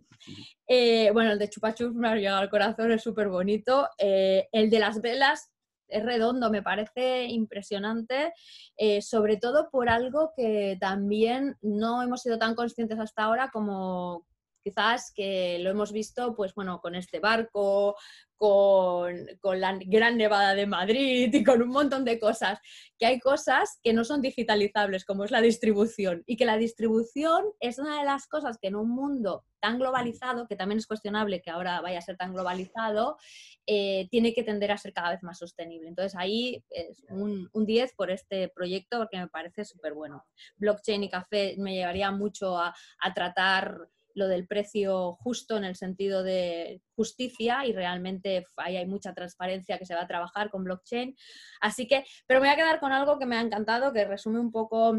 [0.67, 3.89] Eh, bueno, el de Chupachus me ha llegado al corazón, es súper bonito.
[3.97, 5.51] Eh, el de las velas
[5.87, 8.33] es redondo, me parece impresionante,
[8.77, 14.25] eh, sobre todo por algo que también no hemos sido tan conscientes hasta ahora como
[14.67, 17.95] quizás que lo hemos visto, pues bueno, con este barco,
[18.37, 22.59] con, la Gran Nevada de Madrid y con un montón de cosas,
[22.97, 27.45] que hay cosas que no son digitalizables, como es la distribución, y que la distribución
[27.59, 31.41] es una de las cosas que en un mundo tan globalizado, que también es cuestionable
[31.41, 33.17] que ahora vaya a ser tan globalizado,
[33.65, 35.87] eh, tiene que tender a ser cada vez más sostenible.
[35.87, 40.25] Entonces ahí es un, 10 por este proyecto porque me parece súper bueno.
[40.57, 45.75] Blockchain y café me llevaría mucho a, a tratar lo del precio justo en el
[45.75, 50.63] sentido de justicia y realmente ahí hay mucha transparencia que se va a trabajar con
[50.63, 51.15] blockchain.
[51.61, 54.39] Así que, pero me voy a quedar con algo que me ha encantado, que resume
[54.39, 54.97] un poco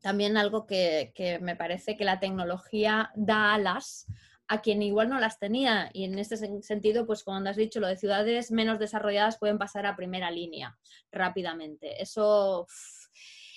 [0.00, 1.12] también algo que,
[1.42, 4.06] me parece que la tecnología da alas
[4.46, 5.90] a quien igual no las tenía.
[5.92, 9.86] Y en este sentido, pues como has dicho, lo de ciudades menos desarrolladas pueden pasar
[9.86, 10.78] a primera línea
[11.10, 12.00] rápidamente.
[12.00, 12.66] Eso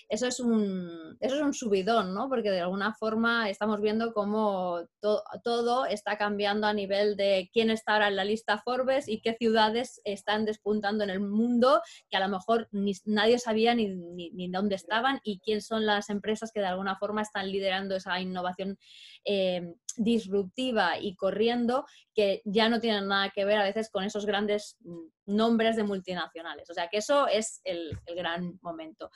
[0.10, 2.30] eso es un, eso es un subidón, ¿no?
[2.30, 7.94] Porque de alguna forma estamos viendo cómo todo está cambiando a nivel de quién está
[7.94, 12.20] ahora en la lista Forbes y qué ciudades están despuntando en el mundo, que a
[12.20, 12.68] lo mejor
[13.06, 17.22] nadie sabía ni, ni, dónde estaban y quién son las empresas que de alguna forma
[17.22, 18.78] están liderando esa innovación
[19.26, 24.26] eh, disruptiva y corriendo, que ya no tienen nada que ver a veces con esos
[24.26, 26.70] grandes mm, nombres de multinacionales.
[26.70, 29.10] O sea que eso es el, el gran momento.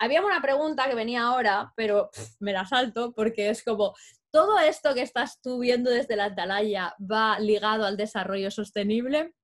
[0.00, 2.10] Había una pregunta que venía ahora, pero
[2.40, 3.94] me la salto porque es como,
[4.30, 9.34] ¿todo esto que estás tú viendo desde la atalaya va ligado al desarrollo sostenible?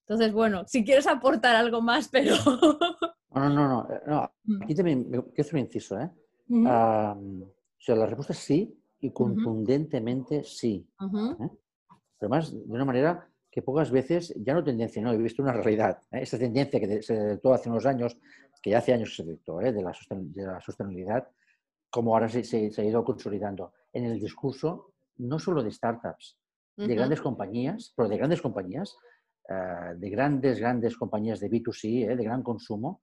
[0.00, 2.34] Entonces, bueno, si quieres aportar algo más, pero...
[3.36, 4.32] No, no, no, no.
[4.44, 4.62] Mm.
[4.62, 6.10] Aquí también quiero hacer un inciso, ¿eh?
[6.48, 10.88] o sea, la respuesta es sí y contundentemente sí.
[10.98, 11.48] ¿eh?
[12.18, 16.02] Además, de una manera que pocas veces, ya no tendencia, no, he visto una realidad.
[16.10, 16.20] ¿eh?
[16.20, 18.14] Esa tendencia que se detectó hace unos años
[18.60, 19.72] que ya hace años se detectó, ¿eh?
[19.72, 21.26] de, la sostenibilidad,
[21.88, 26.36] como ahora se, ha ido consolidando en el discurso, no solo de startups,
[26.76, 28.94] de grandes compañías, pero de grandes compañías,
[29.48, 32.14] eh, de grandes, grandes compañías de B2C, ¿eh?
[32.14, 33.00] de gran consumo,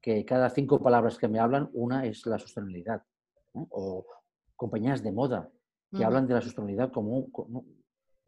[0.00, 3.02] que cada cinco palabras que me hablan, una es la sostenibilidad.
[3.52, 4.06] O
[4.54, 5.50] compañías de moda
[5.90, 7.77] que hablan de la sostenibilidad como un,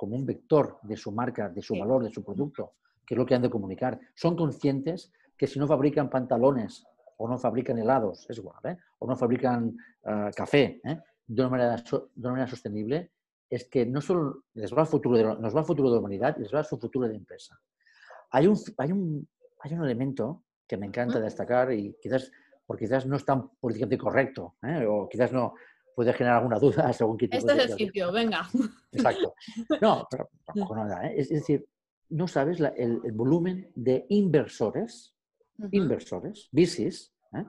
[0.01, 2.73] como un vector de su marca, de su valor, de su producto,
[3.05, 4.01] que es lo que han de comunicar.
[4.15, 6.87] Son conscientes que si no fabrican pantalones
[7.19, 8.79] o no fabrican helados, es igual, ¿eh?
[8.99, 10.99] o no fabrican eh, café ¿eh?
[11.27, 13.11] de, una manera, de una manera sostenible,
[13.51, 16.01] es que no solo les va el futuro de, nos va el futuro de la
[16.01, 17.61] humanidad, les va su futuro de empresa.
[18.31, 22.33] Hay un, hay un, hay un elemento que me encanta destacar y quizás,
[22.65, 24.55] porque quizás no es tan políticamente correcto,
[24.89, 25.53] o quizás no
[26.01, 28.49] puede generar alguna duda según qué tipo Este es el sitio, venga.
[28.91, 29.35] Exacto.
[29.83, 31.13] No, pero tampoco nada.
[31.13, 31.67] Es, decir,
[32.09, 35.15] no sabes el, el, volumen de inversores
[35.73, 37.45] inversores, VCs, ¿eh?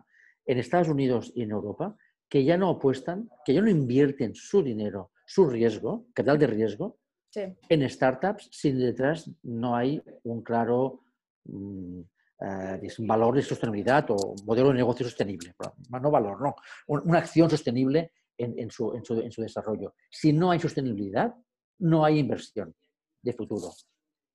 [0.46, 1.96] en Estados Unidos y en Europa,
[2.28, 6.98] que ya no apuestan, que ya no invierten su dinero, su riesgo, capital de riesgo,
[7.34, 11.06] en startups si detrás no hay un claro
[11.46, 12.02] mm,
[12.42, 15.54] eh, valor de sostenibilidad o modelo de negocio sostenible.
[15.90, 16.56] No valor, no.
[16.88, 18.12] Una acción sostenible
[18.44, 18.92] en, su,
[19.38, 19.94] desarrollo.
[20.10, 21.34] Si no hay sostenibilidad,
[21.80, 22.76] no hay inversión
[23.22, 23.72] de futuro.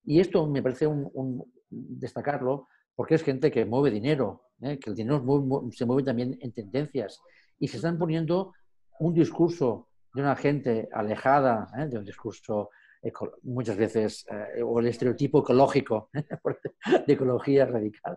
[0.05, 4.79] Y esto me parece un destacarlo porque es gente que mueve dinero, ¿eh?
[4.79, 5.23] que el dinero
[5.71, 7.21] se mueve también en tendencias
[7.59, 8.55] y se están poniendo
[8.99, 11.87] un discurso de una gente alejada ¿eh?
[11.87, 12.71] de un discurso
[13.42, 16.11] muchas veces, eh, o el estereotipo ecológico
[17.07, 18.16] de ecología radical,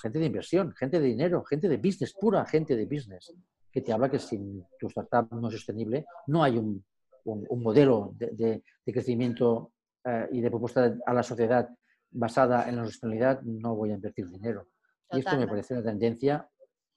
[0.00, 3.32] gente de inversión, gente de dinero, gente de business, pura gente de business,
[3.72, 6.84] que te habla que sin tu startup no es sostenible, no hay un,
[7.24, 9.72] modelo de, de crecimiento
[10.30, 11.68] y de propuesta a la sociedad
[12.10, 14.68] basada en la sostenibilidad, no voy a invertir dinero.
[15.10, 16.48] Y esto me parece una tendencia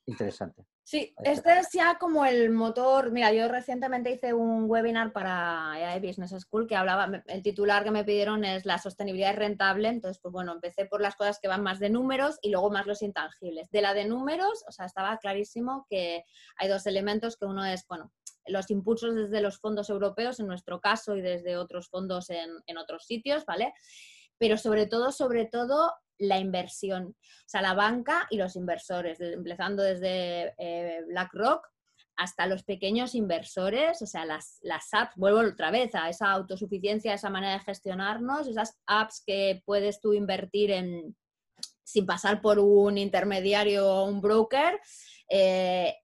[0.06, 0.66] interesante.
[0.88, 3.12] Sí, este es ya como el motor.
[3.12, 7.90] Mira, yo recientemente hice un webinar para AI Business School que hablaba, el titular que
[7.90, 9.88] me pidieron es la sostenibilidad es rentable.
[9.88, 12.86] Entonces, pues bueno, empecé por las cosas que van más de números y luego más
[12.86, 13.72] los intangibles.
[13.72, 16.24] De la de números, o sea, estaba clarísimo que
[16.58, 18.12] hay dos elementos, que uno es, bueno,
[18.46, 22.78] los impulsos desde los fondos europeos, en nuestro caso, y desde otros fondos en, en
[22.78, 23.74] otros sitios, ¿vale?
[24.38, 29.84] pero sobre todo, sobre todo, la inversión, o sea, la banca y los inversores, empezando
[29.84, 31.68] desde eh, BlackRock
[32.18, 37.14] hasta los pequeños inversores, o sea, las, las apps, vuelvo otra vez a esa autosuficiencia,
[37.14, 41.16] esa manera de gestionarnos, esas apps que puedes tú invertir en
[41.84, 44.80] sin pasar por un intermediario o un broker,
[45.30, 45.96] eh,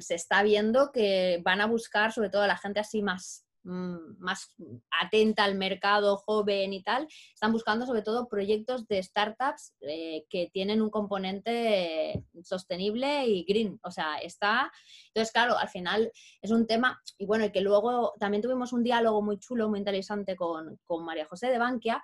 [0.00, 4.54] se está viendo que van a buscar sobre todo a la gente así más más
[4.90, 10.48] atenta al mercado joven y tal, están buscando sobre todo proyectos de startups eh, que
[10.52, 13.78] tienen un componente sostenible y green.
[13.82, 14.72] O sea, está.
[15.08, 18.82] Entonces, claro, al final es un tema, y bueno, y que luego también tuvimos un
[18.82, 22.02] diálogo muy chulo, muy interesante con, María José de Bankia,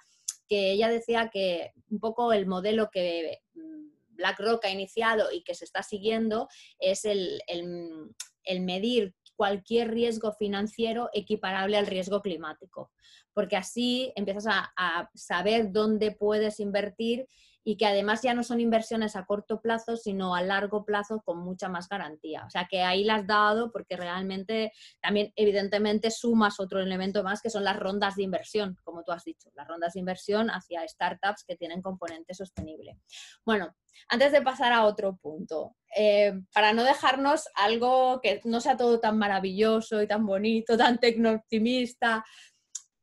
[0.48, 5.55] que ella decía que un poco el modelo que mm, BlackRock ha iniciado y que
[5.55, 6.48] se está siguiendo
[6.79, 12.92] es el, el medir cualquier riesgo financiero equiparable al riesgo climático,
[13.33, 17.27] porque así empiezas a, saber dónde puedes invertir
[17.64, 21.38] y que además ya no son inversiones a corto plazo, sino a largo plazo con
[21.38, 22.44] mucha más garantía.
[22.46, 27.40] O sea que ahí las has dado porque realmente también evidentemente sumas otro elemento más
[27.40, 30.87] que son las rondas de inversión, como tú has dicho, las rondas de inversión hacia
[30.87, 32.98] startups que tienen componente sostenible.
[33.44, 33.74] Bueno,
[34.09, 39.00] antes de pasar a otro punto, eh, para no dejarnos algo que no sea todo
[39.00, 42.24] tan maravilloso y tan bonito, tan tecno-optimista,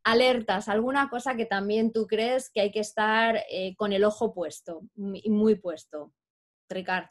[0.03, 4.33] alertas, alguna cosa que también tú crees que hay que estar eh, con el ojo
[4.33, 6.13] puesto, muy, muy puesto.
[6.69, 7.05] Ricard.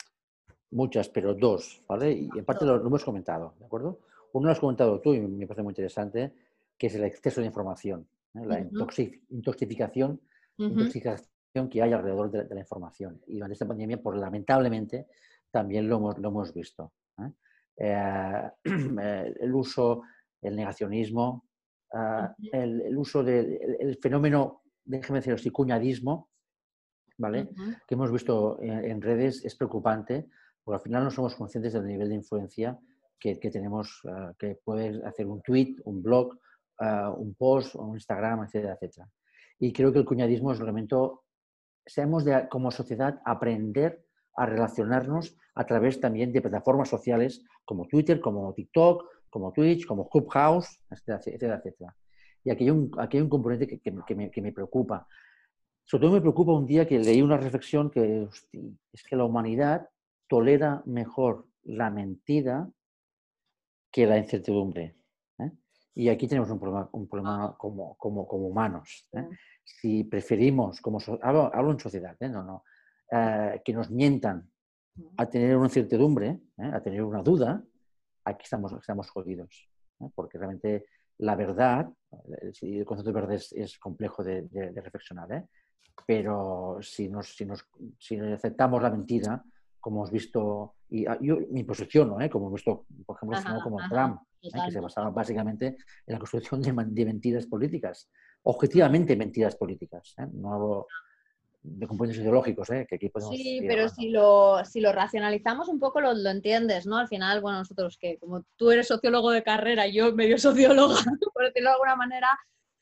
[0.70, 2.12] Muchas, pero dos, ¿vale?
[2.12, 4.00] Y en parte lo, hemos comentado, ¿de acuerdo?
[4.32, 6.32] Uno lo has comentado tú y me parece muy interesante,
[6.78, 8.46] que es el exceso de información, ¿eh?
[8.46, 10.20] la intoxicación,
[10.56, 13.20] intoxicación que hay alrededor de, la información.
[13.26, 15.08] Y durante esta pandemia, pues lamentablemente,
[15.50, 16.92] también lo hemos, lo hemos visto.
[17.18, 18.48] ¿eh?
[18.64, 20.02] el uso,
[20.40, 21.49] el negacionismo,
[21.92, 26.30] Ah, el, uso del fenómeno, déjeme decir así, cuñadismo,
[27.18, 27.48] ¿vale?
[27.86, 30.28] Que hemos visto en, redes es preocupante,
[30.62, 32.78] porque al final no somos conscientes del nivel de influencia
[33.18, 36.38] que, tenemos, ah, que puedes hacer un tweet, un blog,
[36.78, 39.08] ah, un post, un Instagram, etcétera, etcétera.
[39.58, 41.24] Y creo que el cuñadismo es un elemento,
[41.84, 48.20] seamos de, como sociedad aprender a relacionarnos a través también de plataformas sociales como Twitter,
[48.20, 51.96] como TikTok, como Twitch, como Clubhouse, etcétera, etcétera.
[52.44, 55.06] Y aquí hay un, aquí hay un componente que, me, que, me, preocupa.
[55.84, 58.28] Sobre todo me preocupa un día que leí una reflexión que
[58.92, 59.88] es que la humanidad
[60.26, 62.68] tolera mejor la mentira
[63.90, 64.96] que la incertidumbre.
[65.38, 65.50] ¿eh?
[65.94, 69.08] Y aquí tenemos un problema, un problema como, como, como humanos.
[69.12, 69.28] ¿eh?
[69.64, 72.28] Si preferimos, como hablo, en sociedad, ¿eh?
[72.28, 72.64] no, no,
[73.64, 74.48] que nos mientan
[75.16, 77.62] a tener una incertidumbre, a tener una duda,
[78.24, 79.68] aquí estamos, estamos jodidos.
[80.14, 80.86] Porque realmente
[81.18, 81.90] la verdad,
[82.62, 85.46] el concepto de verdad es, complejo de, reflexionar, ¿eh?
[86.06, 87.66] pero si, nos, si, nos,
[87.98, 89.44] si aceptamos la mentira,
[89.78, 92.30] como hemos visto, y ah, yo mi posición, ¿eh?
[92.30, 94.48] como hemos visto, por ejemplo, como Trump, ¿eh?
[94.66, 95.66] que se basaba básicamente
[96.06, 98.10] en la construcción de, mentiras políticas,
[98.42, 100.14] objetivamente mentiras políticas.
[100.18, 100.26] ¿eh?
[100.32, 100.86] No hablo,
[101.62, 102.86] de componentes ideológicos, ¿eh?
[102.88, 103.34] que aquí podemos...
[103.34, 106.96] Sí, pero si lo, si lo racionalizamos un poco lo, lo, entiendes, ¿no?
[106.96, 110.96] Al final, bueno, nosotros que como tú eres sociólogo de carrera y yo medio socióloga,
[111.34, 112.28] por decirlo de alguna manera,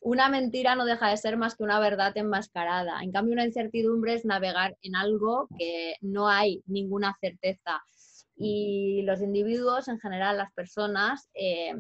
[0.00, 3.02] una mentira no deja de ser más que una verdad enmascarada.
[3.02, 7.82] En cambio, una incertidumbre es navegar en algo que no hay ninguna certeza.
[8.36, 11.74] Y los individuos, en general, las personas, eh,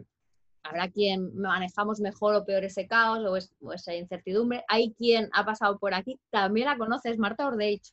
[0.62, 4.64] habrá quien manejamos mejor o peor ese caos o, esa incertidumbre.
[4.68, 7.92] Hay quien ha pasado por aquí, también la conoces, Marta Ordeich.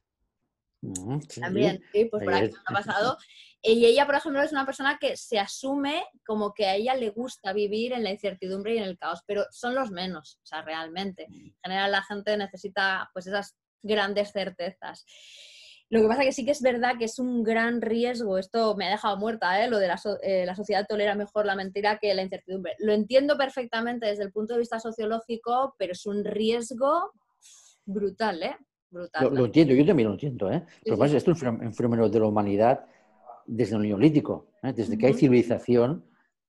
[0.81, 3.17] Mm, también, sí, pues por aquí ha pasado.
[3.61, 7.09] Y ella, por ejemplo, es una persona que se asume como que a ella le
[7.09, 10.61] gusta vivir en la incertidumbre y en el caos, pero son los menos, o sea,
[10.61, 11.25] realmente.
[11.27, 11.33] Mm.
[11.33, 15.05] En general la gente necesita pues esas grandes certezas.
[15.89, 18.87] Lo que pasa que sí que es verdad que es un gran riesgo, esto me
[18.87, 19.69] ha dejado muerta, ¿eh?
[19.69, 22.73] lo de la, eh, la, sociedad tolera mejor la mentira que la incertidumbre.
[22.79, 27.11] Lo entiendo perfectamente desde el punto de vista sociológico, pero es un riesgo
[27.85, 28.57] brutal, ¿eh?
[28.89, 29.33] Brutal.
[29.33, 30.65] Lo, entiendo, yo también lo entiendo, ¿eh?
[30.83, 32.85] Pero sí, esto es un fenómeno de la humanidad
[33.45, 34.73] desde el neolítico, ¿eh?
[34.73, 36.05] desde que hay civilización,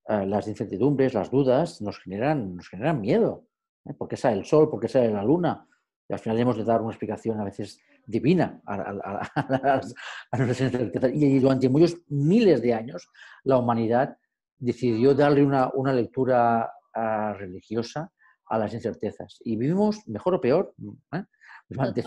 [0.09, 3.46] eh, las incertidumbres, las dudas nos generan, nos generan miedo.
[3.85, 3.94] ¿eh?
[3.94, 4.70] ¿Por qué sale el sol?
[4.70, 5.66] ¿Por qué sale la luna?
[6.09, 11.10] Y al final hemos de dar una explicación a veces divina a, a, nuestras incertezas.
[11.12, 13.08] Y durante muchos miles de años
[13.44, 14.16] la humanidad
[14.58, 18.12] decidió darle una, una lectura ah, religiosa
[18.46, 19.40] a las incertezas.
[19.44, 20.74] Y vivimos, mejor o peor,
[21.12, 21.24] ¿eh?
[21.68, 22.02] durante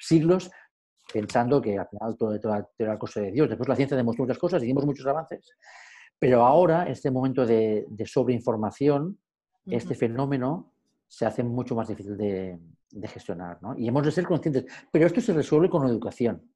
[0.00, 0.50] siglos
[1.12, 3.48] pensando que al final todo, era la cosa de Dios.
[3.48, 5.50] Después la ciencia demostró muchas cosas, hicimos muchos avances.
[6.18, 9.18] Pero ahora, este momento de, de sobreinformación,
[9.66, 10.72] este fenómeno
[11.08, 12.58] se hace mucho más difícil de,
[12.90, 13.58] de gestionar.
[13.62, 13.76] ¿no?
[13.76, 14.66] Y hemos de ser conscientes.
[14.92, 16.48] Pero esto se resuelve con educación.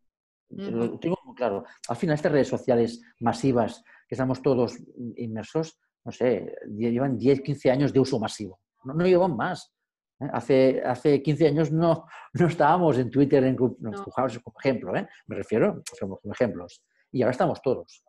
[0.50, 1.64] Lo tengo muy claro.
[1.88, 4.76] Al final, estas redes sociales masivas, que estamos todos
[5.16, 8.60] inmersos, no sé, llevan 10, 15 años de uso masivo.
[8.84, 9.72] No, no llevan más.
[10.20, 10.28] ¿eh?
[10.32, 14.04] Hace, hace 15 años no, no estábamos en Twitter, en nos no.
[14.04, 15.08] como ejemplo, ¿eh?
[15.26, 16.84] me refiero, como, ejemplos.
[17.10, 18.04] Y ahora estamos todos.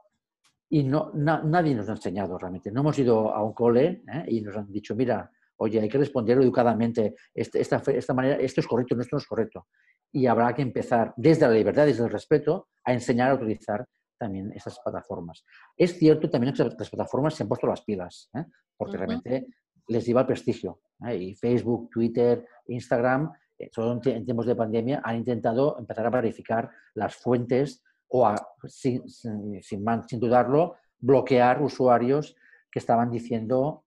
[0.70, 2.72] Y no, nadie nos ha enseñado realmente.
[2.72, 4.26] No hemos ido a un cole ¿eh?
[4.28, 8.62] y nos han dicho, mira, oye, hay que responder educadamente, este, esta, esta manera, esto
[8.62, 9.68] es correcto, esto no es correcto.
[10.12, 13.86] Y habrá que empezar desde la libertad, desde el respeto, a enseñar a utilizar
[14.18, 15.44] también estas plataformas.
[15.76, 18.46] Es cierto también que las plataformas se han puesto las pilas, ¿eh?
[18.78, 19.48] porque realmente
[19.88, 20.82] les lleva el prestigio.
[21.08, 21.16] ¿eh?
[21.16, 27.16] Y Facebook, Twitter, Instagram, eh, en tiempos de pandemia, han intentado empezar a verificar las
[27.16, 28.34] fuentes o,
[28.66, 32.36] sin, sin, sin dudarlo, bloquear usuarios
[32.72, 33.84] que estaban diciendo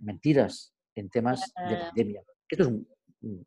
[0.00, 2.22] mentiras en temas de pandemia.
[2.48, 2.70] Esto es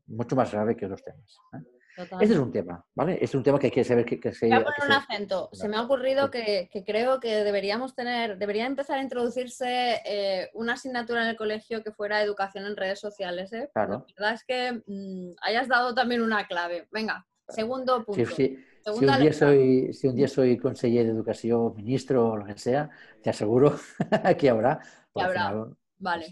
[0.07, 1.37] mucho más grave que otros temas.
[1.53, 1.79] ¿eh?
[1.97, 3.13] Este es un tema, ¿vale?
[3.13, 4.47] Este es un tema que hay que saber que, se...
[4.47, 5.49] Voy a poner un acento.
[5.51, 10.73] Se me ha ocurrido que, creo que deberíamos tener, debería empezar a introducirse eh, una
[10.73, 13.69] asignatura en el colegio que fuera educación en redes sociales, ¿eh?
[13.73, 14.05] Claro.
[14.07, 16.87] La verdad es que mm, hayas dado también una clave.
[16.91, 18.25] Venga, segundo punto.
[18.33, 22.57] si, un día soy, si un día soy consejero de educación, ministro o lo que
[22.57, 22.89] sea,
[23.21, 23.77] te aseguro
[24.39, 24.79] que habrá.
[25.13, 25.65] Que habrá.
[25.99, 26.25] Vale.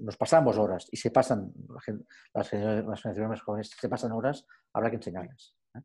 [0.00, 1.52] nos pasamos horas y se pasan,
[2.32, 5.54] las generaciones más jóvenes se pasan horas, habrá que enseñarles.
[5.74, 5.80] ¿eh?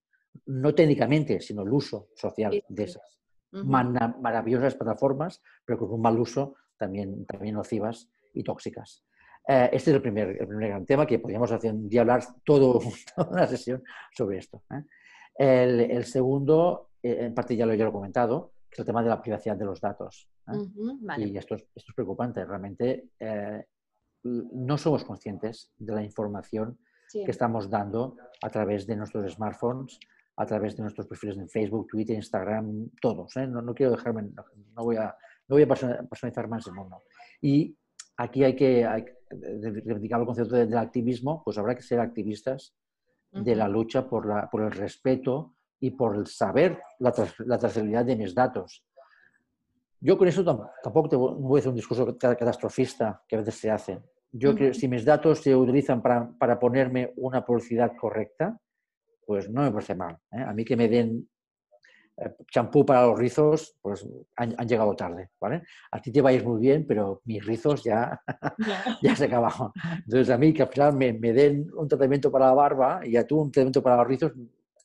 [0.46, 3.20] No técnicamente, sino el uso social de esas
[3.52, 9.04] maravillosas plataformas, pero con un mal uso también, también nocivas y tóxicas.
[9.48, 12.24] Eh, este es el primer, el primer gran tema que podríamos hacer un día hablar
[12.46, 12.80] todo,
[13.16, 13.84] toda una sesión
[14.16, 14.64] sobre esto.
[14.72, 14.84] ¿eh?
[15.36, 19.02] El, el, segundo, en parte ya lo, ya lo he comentado, que es el tema
[19.02, 20.30] de la privacidad de los datos.
[21.18, 22.46] Y esto es, esto es, preocupante.
[22.46, 23.66] Realmente eh,
[24.24, 26.78] no somos conscientes de la información
[27.12, 30.00] que estamos dando a través de nuestros smartphones,
[30.36, 33.36] a través de nuestros perfiles en Facebook, Twitter, Instagram, todos.
[33.38, 33.48] ¿eh?
[33.48, 34.24] No, no, quiero dejarme,
[34.76, 35.16] no, voy a,
[35.48, 37.02] no voy a personalizar más el mundo.
[37.42, 37.76] Y
[38.18, 42.76] aquí hay que, hay, reivindicar el concepto del activismo, pues habrá que ser activistas
[43.32, 48.06] de la lucha por, la, por el respeto y por el saber la, la trazabilidad
[48.06, 48.86] de mis datos.
[50.02, 53.70] Yo con eso tampoco te voy a hacer un discurso catastrofista que a veces se
[53.70, 54.02] hace.
[54.32, 58.58] Yo creo que si mis datos se utilizan para, para, ponerme una publicidad correcta,
[59.26, 60.18] pues no me parece mal.
[60.32, 60.42] ¿eh?
[60.42, 61.28] A mí que me den
[62.18, 65.64] eh, champú para los rizos, pues han, llegado tarde, ¿vale?
[65.92, 68.22] A ti te va a ir muy bien, pero mis rizos ya,
[69.02, 69.72] ya se acabaron.
[70.06, 73.18] Entonces a mí que al final me, me, den un tratamiento para la barba y
[73.18, 74.34] a tú un tratamiento para los rizos,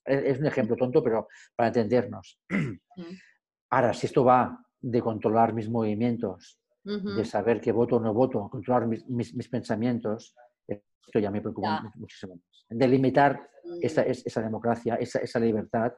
[0.05, 2.39] es, un ejemplo tonto, pero para entendernos.
[3.71, 8.47] Ahora, si esto va de controlar mis movimientos, de saber qué voto o no voto,
[8.51, 10.35] controlar mis, mis, pensamientos,
[10.69, 12.67] esto ya me preocupa muchísimo más.
[12.69, 13.49] De limitar
[13.81, 14.11] esa, mm.
[14.11, 15.95] esa democracia, esa, esa libertad,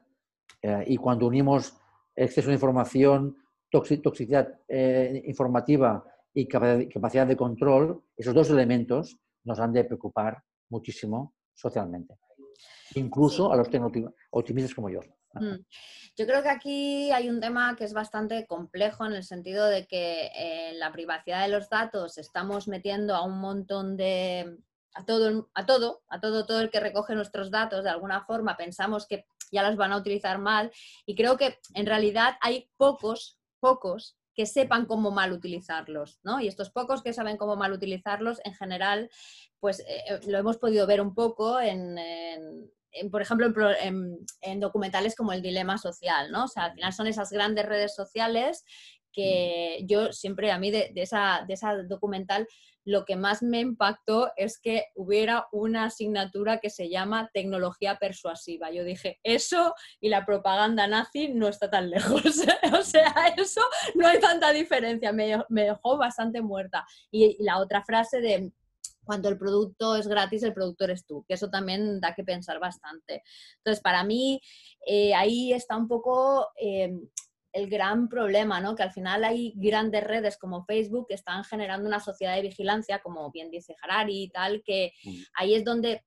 [0.62, 1.76] eh, y cuando unimos
[2.14, 3.36] exceso de información,
[3.68, 11.34] toxicidad eh, informativa y capacidad de control, esos dos elementos nos han de preocupar muchísimo
[11.52, 12.14] socialmente
[12.94, 13.68] incluso a los
[14.30, 15.00] optimistas como yo.
[15.40, 15.64] Mm.
[16.16, 19.86] Yo creo que aquí hay un tema que es bastante complejo en el sentido de
[19.86, 24.58] que en la privacidad de los datos estamos metiendo a un montón de
[24.94, 28.56] a todo, a todo, a todo, todo el que recoge nuestros datos de alguna forma
[28.56, 30.72] pensamos que ya los van a utilizar mal
[31.04, 36.40] y creo que en realidad hay pocos, pocos que sepan cómo mal utilizarlos, ¿no?
[36.40, 39.10] Y estos pocos que saben cómo mal utilizarlos, en general,
[39.58, 41.96] pues eh, eh, lo hemos podido ver un poco en,
[43.10, 46.44] por ejemplo, en, documentales como El Dilema Social, ¿no?
[46.44, 48.64] O sea, al final son esas grandes redes sociales
[49.12, 52.46] que yo siempre, a mí de, esa, de esa documental,
[52.84, 58.70] lo que más me impactó es que hubiera una asignatura que se llama tecnología persuasiva.
[58.70, 62.22] Yo dije, eso y la propaganda nazi no está tan lejos.
[62.78, 63.62] o sea, eso
[63.94, 65.12] no hay tanta diferencia.
[65.12, 66.86] Me, dejó bastante muerta.
[67.10, 68.52] y la otra frase de
[69.06, 72.58] cuando el producto es gratis, el producto eres tú, que eso también da que pensar
[72.58, 73.22] bastante.
[73.58, 74.40] Entonces, para mí,
[74.84, 76.92] eh, ahí está un poco eh,
[77.52, 78.74] el gran problema, ¿no?
[78.74, 82.98] Que al final hay grandes redes como Facebook que están generando una sociedad de vigilancia,
[82.98, 85.14] como bien dice Harari y tal, que mm.
[85.34, 86.04] ahí es donde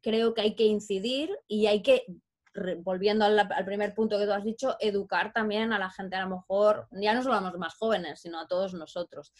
[0.00, 2.04] creo que hay que incidir y hay que
[2.84, 6.26] volviendo al, al, primer punto que tú has dicho, educar también a la gente, a
[6.26, 9.32] lo mejor, ya no solo a los más jóvenes, sino a todos nosotros.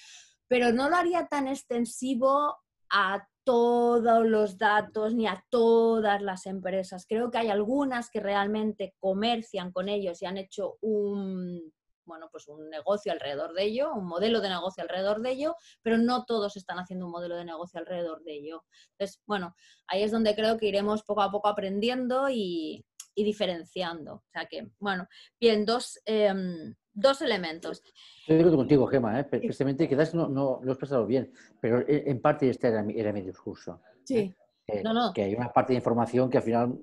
[0.49, 2.57] Pero no lo haría tan extensivo
[2.93, 7.07] a todos los datos ni a todas las empresas.
[7.09, 11.73] Creo que hay algunas que realmente comercian con ellos y han hecho un,
[12.05, 15.99] bueno, pues un negocio alrededor de ello, un modelo de negocio alrededor de ello, pero
[15.99, 18.65] no todos están haciendo un modelo de negocio alrededor de ello.
[18.93, 22.85] Entonces, bueno, ahí es donde creo que iremos poco a poco aprendiendo y,
[23.17, 24.15] diferenciando.
[24.15, 25.07] O sea que, bueno,
[25.41, 27.83] bien, dos, em, dos elementos.
[28.21, 29.25] Estoy de acuerdo contigo, Gema, ¿eh?
[29.25, 32.99] precisamente quizás no, no lo he expresado bien, pero e, en parte este era mi,
[32.99, 33.81] era mi discurso.
[34.05, 34.35] Sí.
[34.67, 34.83] ¿eh?
[35.15, 36.79] Que hay una parte de información que al final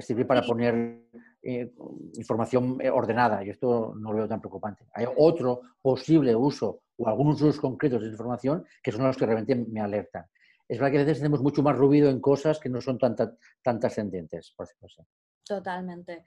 [0.00, 1.02] sirve para poner
[1.42, 1.72] eh,
[2.14, 4.86] información eh, ordenada y esto no lo veo tan preocupante.
[4.94, 9.54] Hay otro posible uso o algunos usos concretos de información que son los que realmente
[9.56, 10.24] me alertan.
[10.66, 13.14] Es verdad que a veces tenemos mucho más ruido en cosas que no son tan,
[13.62, 15.04] tan trascendentes, por supuesto.
[15.44, 16.26] Totalmente.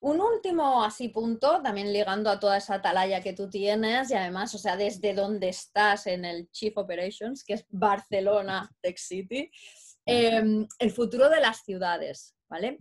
[0.00, 4.54] Un último así punto, también ligando a toda esa atalaya que tú tienes y además,
[4.54, 9.50] o sea, desde donde estás en el Chief Operations, que es Barcelona Tech City,
[10.06, 12.78] em, el futuro de las ciudades, ¿vale?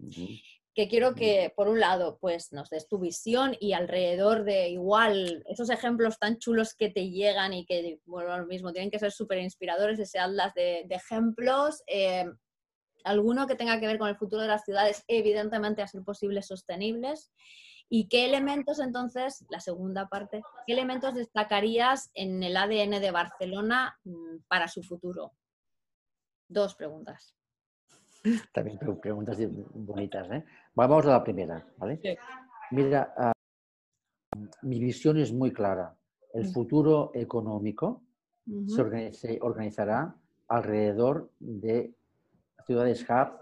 [0.76, 5.44] Que quiero que, por un lado, pues nos des tu visión y alrededor de igual
[5.48, 9.12] esos ejemplos tan chulos que te llegan y que, bueno, lo mismo, tienen que ser
[9.12, 11.82] súper inspiradores, ese atlas de, de ejemplos.
[11.88, 12.38] Em,
[13.08, 16.48] alguno que tenga que ver con el futuro de las ciudades, evidentemente a ser posibles
[16.48, 17.32] sostenibles.
[17.90, 23.98] ¿Y qué elementos entonces, la segunda parte, qué elementos destacarías en el ADN de Barcelona
[24.04, 25.32] mm, para su futuro?
[26.50, 27.34] Dos preguntas.
[28.54, 29.38] También preguntas
[29.74, 30.30] bonitas.
[30.32, 30.44] ¿eh?
[30.76, 31.66] Vamos a la primera.
[31.78, 32.00] ¿vale?
[32.72, 33.32] Mira, ah,
[34.64, 35.96] mi visión es muy clara.
[36.34, 36.52] El mm.
[36.52, 38.04] futuro económico
[38.68, 40.16] se organizará
[40.48, 41.94] alrededor de
[42.68, 43.40] ciudades hub,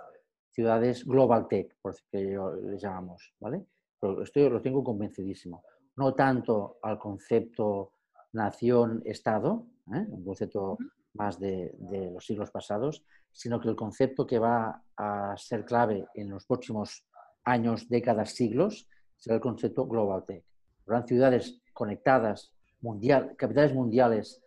[0.52, 3.66] ciudades global tech, por que les llamamos, ¿vale?
[4.00, 5.64] Pero esto lo tengo convencidísimo.
[5.98, 7.94] No tanto al concepto
[8.34, 10.06] nación-estado, ¿eh?
[10.08, 10.78] un concepto
[11.14, 16.08] más de, de, los siglos pasados, sino que el concepto que va a ser clave
[16.14, 17.06] en los próximos
[17.44, 20.44] años, décadas, siglos, será el concepto global tech.
[20.86, 24.42] Habrán ciudades conectadas, mundial, capitales mundiales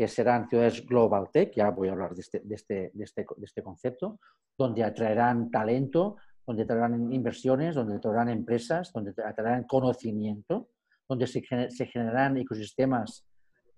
[0.00, 3.26] que serán ciudades Global Tech, ya voy a hablar de este, de este, de este,
[3.36, 4.18] de este concepto,
[4.56, 10.70] donde atraerán talento, donde atraerán inversiones, donde atraerán empresas, donde atraerán conocimiento,
[11.06, 13.26] donde se, se generarán ecosistemas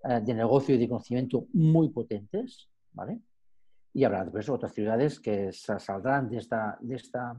[0.05, 3.19] eh, de negocio y de conocimiento muy potentes, ¿vale?
[3.93, 7.37] Y habrá después otras ciudades que saldrán de esta, de esta,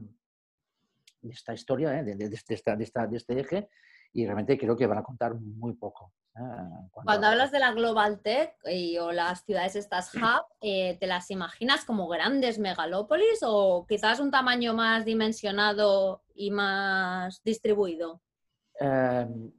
[1.22, 2.04] de esta historia, ¿eh?
[2.04, 3.70] de, de, esta, de, esta, de este eje,
[4.14, 6.12] y realmente creo que van a contar muy poco.
[6.36, 11.06] Ah, Cuando hablas de la Global Tech y, o las ciudades estas hub, eh, ¿te
[11.06, 18.20] las imaginas como grandes megalópolis o quizás un tamaño más dimensionado y más distribuido?
[18.78, 19.52] Em,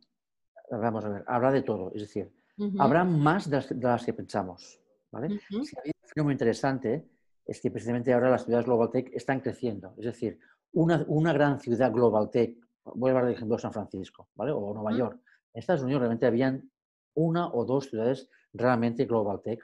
[0.71, 2.31] vamos a ver, habrá de todo, es decir,
[2.79, 4.79] habrá más de las, que pensamos.
[5.11, 5.39] ¿vale?
[5.51, 7.05] un fenómeno interesante
[7.45, 10.39] es que precisamente ahora las ciudades Global Tech están creciendo, es decir,
[10.73, 12.57] una, una gran ciudad Global Tech,
[12.93, 14.51] voy a hablar de ejemplo San Francisco, ¿vale?
[14.51, 15.19] o Nueva York,
[15.53, 16.69] en Estados Unidos realmente habían
[17.15, 19.59] una o dos ciudades realmente Global Tech.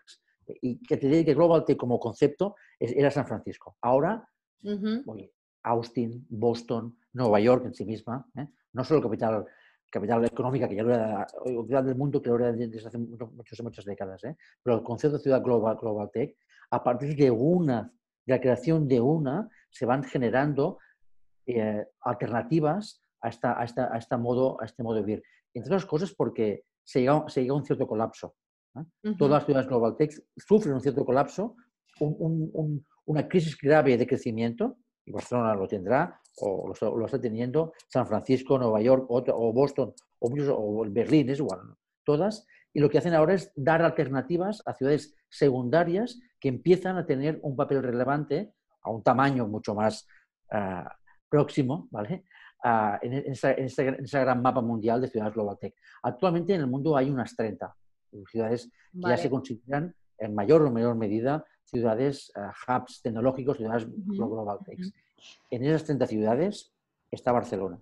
[0.62, 3.78] Y que te diga que Global Tech como concepto era San Francisco.
[3.82, 4.28] Ahora,
[5.64, 8.48] Austin, Boston, Nueva York en sí misma, ¿eh?
[8.74, 9.46] no solo capital,
[9.90, 13.62] capital económica, que ya lo era, ciudad del mundo que lo era desde hace muchas,
[13.62, 14.36] muchas décadas, ¿eh?
[14.64, 16.36] pero el concepto de ciudad global, global Tech,
[16.72, 17.94] a partir de una,
[18.26, 20.80] de la creación de una, se van generando
[21.46, 25.74] eh, alternativas a, esta, a, esta, a, esta modo, a este modo de vivir entre
[25.74, 28.36] otras cosas porque se llega, se llega a un cierto colapso.
[29.18, 31.56] Todas las ciudades Global Tech sufren un cierto colapso,
[33.06, 38.58] una crisis grave de crecimiento, y Barcelona lo tendrá, o lo, está teniendo, San Francisco,
[38.58, 41.60] Nueva York, o, Boston, o, o Berlín, es igual,
[42.06, 47.06] todas, y lo que hacen ahora es dar alternativas a ciudades secundarias que empiezan a
[47.06, 48.54] tener un papel relevante
[48.84, 50.08] a un tamaño mucho más
[50.50, 50.96] ah,
[51.28, 52.24] próximo, ¿vale?
[52.64, 55.74] En, esa, gran mapa mundial de ciudades Global Tech.
[56.04, 57.76] Actualmente en el mundo hay unas 30
[58.30, 63.88] ciudades que ya se consideran en mayor o menor medida ciudades eh, hubs tecnológicos, ciudades
[63.90, 64.80] Global Tech.
[65.50, 66.74] En esas 30 ciudades
[67.10, 67.80] está Barcelona.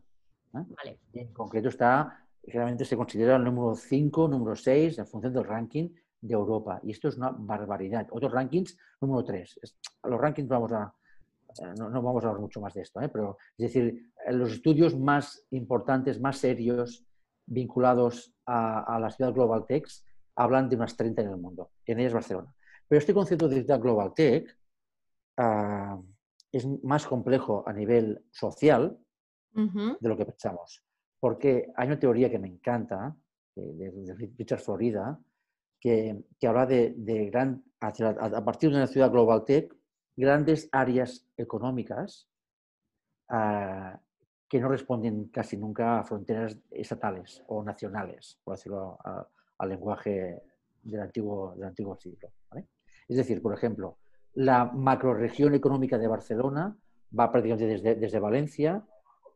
[0.54, 0.98] ¿eh?
[1.14, 5.90] En concreto está, generalmente se considera el número 5, número 6 en función del ranking
[6.22, 6.80] de Europa.
[6.84, 8.08] Y esto es una barbaridad.
[8.12, 9.60] Otros rankings, número 3.
[10.04, 10.94] Los rankings vamos a,
[11.58, 13.10] eh, no, vamos a hablar mucho más de esto, ¿eh?
[13.10, 17.06] pero es decir, los estudios más importantes, más serios,
[17.46, 19.88] vinculados a, la ciudad Global Tech,
[20.36, 22.54] hablan de unas 30 en el mundo, en ellas Barcelona.
[22.88, 24.56] Pero este concepto de ciudad Global Tech
[25.38, 26.00] ah,
[26.52, 28.98] es más complejo a nivel social
[29.52, 30.84] de lo que pensamos,
[31.20, 33.16] porque hay una teoría que me encanta,
[33.56, 35.20] de, Richard Florida,
[35.80, 39.74] que, habla de, gran, a partir de una ciudad Global Tech,
[40.20, 42.28] grandes áreas económicas
[43.30, 43.98] ah,
[44.50, 48.98] que no responden casi nunca a fronteras estatales o nacionales, por decirlo
[49.58, 50.42] al lenguaje
[50.84, 52.30] del antiguo, del antiguo siglo.
[53.08, 53.98] Es decir, por ejemplo,
[54.34, 56.76] la macroregión económica de Barcelona
[57.18, 58.84] va prácticamente desde, Valencia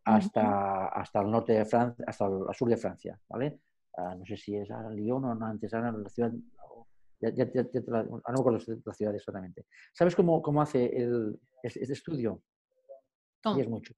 [0.04, 3.20] hasta, hasta el norte de Francia, hasta el sur de Francia.
[3.30, 3.60] ¿vale?
[3.98, 6.32] Ah, no sé si es a Lyon o no, antes era la ciudad
[7.32, 9.66] ya, ya, ya la, no me acuerdo la ciudad exactamente.
[9.94, 12.42] ¿Sabes cómo, cómo hace el, este estudio?
[13.56, 13.94] Y es mucho.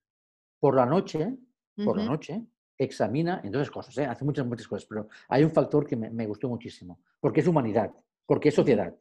[0.60, 1.38] Por la noche,
[1.84, 2.46] por la noche,
[2.78, 4.06] examina, entonces cosas, ¿eh?
[4.06, 7.48] hace muchas, muchas cosas, pero hay un factor que me, me, gustó muchísimo, porque es
[7.48, 7.92] humanidad,
[8.26, 8.94] porque es sociedad.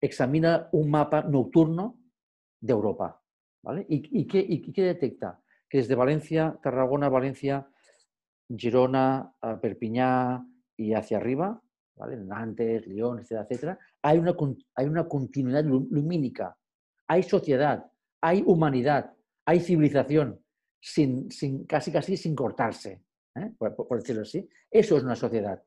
[0.00, 1.98] Examina un mapa nocturno
[2.60, 3.20] de Europa,
[3.62, 3.86] ¿vale?
[3.88, 5.40] ¿Y, y, qué, y qué, detecta?
[5.68, 7.68] Que desde Valencia, Tarragona, Valencia,
[8.48, 10.46] Girona, Perpiñá
[10.76, 11.61] y hacia arriba,
[11.96, 14.34] Nantes, Lyon, etcétera, etcétera, hay una,
[14.74, 16.56] hay una continuidad lumínica,
[17.06, 17.86] hay sociedad,
[18.20, 19.12] hay humanidad,
[19.44, 20.40] hay civilización,
[20.80, 23.02] sin, sin, casi casi sin cortarse,
[23.36, 23.52] ¿eh?
[23.58, 24.48] por, decirlo así.
[24.70, 25.62] Eso es una sociedad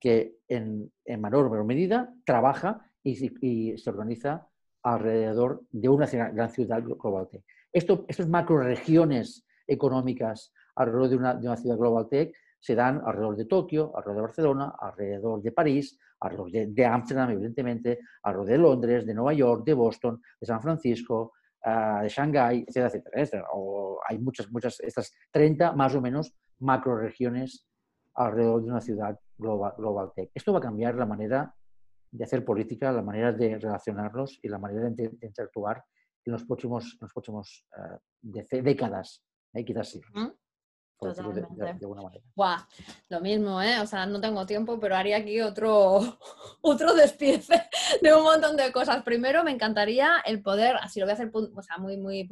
[0.00, 4.48] que en, en menor o menor medida trabaja y, se organiza
[4.82, 7.44] alrededor de una gran ciudad global tech.
[7.72, 12.34] Esto, estas macroregiones económicas alrededor de una, de una ciudad global tech
[12.64, 17.98] se dan alrededor de Tokio, alrededor de Barcelona, alrededor de París, alrededor de Ámsterdam, evidentemente,
[18.22, 23.02] alrededor de Londres, de Nueva York, de Boston, de San Francisco, ah, de Shanghái, etcétera,
[23.12, 27.66] etcétera, O hay muchas, muchas, estas 30 más o menos macroregiones
[28.14, 30.30] alrededor de una ciudad global, global tech.
[30.32, 31.54] Esto va a cambiar la manera
[32.10, 35.84] de hacer política, la manera de relacionarnos y la manera de, interactuar
[36.24, 39.66] en los próximos, los próximos uh, décadas, ¿eh?
[39.66, 40.00] quizás sí.
[40.98, 41.48] Totalmente.
[43.08, 43.80] lo mismo, ¿eh?
[43.80, 46.18] O sea, no tengo tiempo, pero haría aquí otro,
[46.62, 47.62] otro despiece
[48.02, 49.02] de un montón de cosas.
[49.02, 52.28] Primero, me encantaría el poder, así lo voy a hacer, o sea, muy, muy...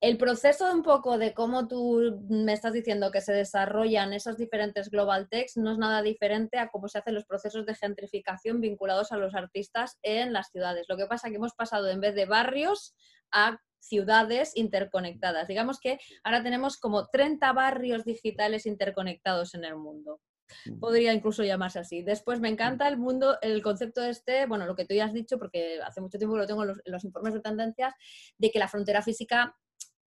[0.00, 4.90] El proceso un poco de cómo tú me estás diciendo que se desarrollan esos diferentes
[4.90, 9.12] global techs no es nada diferente a cómo se hacen los procesos de gentrificación vinculados
[9.12, 10.84] a los artistas en las ciudades.
[10.90, 12.94] Lo que pasa es que hemos pasado en vez de barrios
[13.32, 13.58] a
[13.88, 15.48] ciudades interconectadas.
[15.48, 20.20] Digamos que ahora tenemos como 30 barrios digitales interconectados en el mundo.
[20.66, 20.78] Mm.
[20.78, 22.02] Podría incluso llamarse así.
[22.02, 25.12] Después me encanta el mundo, el concepto de este, bueno, lo que tú ya has
[25.12, 27.94] dicho, porque hace mucho tiempo lo tengo en los, informes de tendencias,
[28.38, 29.56] de que la frontera física